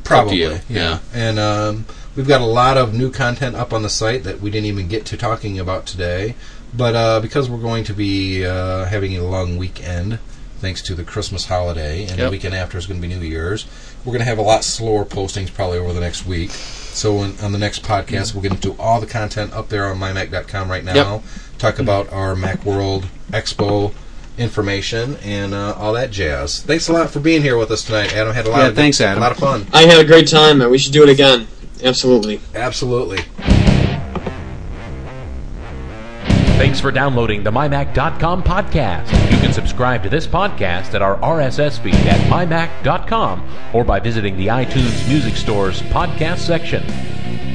[0.07, 0.59] Probably, yeah.
[0.69, 0.99] yeah.
[1.13, 1.85] And um,
[2.15, 4.87] we've got a lot of new content up on the site that we didn't even
[4.87, 6.35] get to talking about today.
[6.73, 10.19] But uh, because we're going to be uh, having a long weekend,
[10.59, 13.67] thanks to the Christmas holiday, and the weekend after is going to be New Year's,
[14.03, 16.51] we're going to have a lot slower postings probably over the next week.
[16.51, 19.99] So when, on the next podcast, we'll get into all the content up there on
[19.99, 20.93] mymac.com right now.
[20.93, 21.23] Yep.
[21.57, 23.93] Talk about our MacWorld Expo
[24.37, 26.61] information and uh, all that jazz.
[26.61, 28.33] Thanks a lot for being here with us tonight, Adam.
[28.33, 29.17] Had a lot Yeah, of thanks, Adam.
[29.17, 29.65] A lot of fun.
[29.73, 31.47] I had a great time, and we should do it again.
[31.83, 32.39] Absolutely.
[32.55, 33.19] Absolutely.
[36.57, 39.11] Thanks for downloading the MyMac.com podcast.
[39.31, 44.35] You can subscribe to this podcast at our RSS feed at MyMac.com or by visiting
[44.37, 46.83] the iTunes Music Store's podcast section.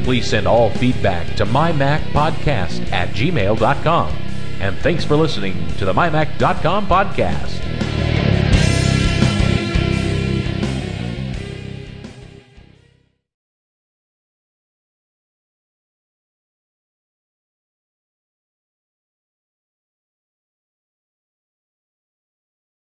[0.04, 4.16] Please send all feedback to MyMacPodcast at gmail.com.
[4.62, 7.71] And thanks for listening to the MyMac.com podcast.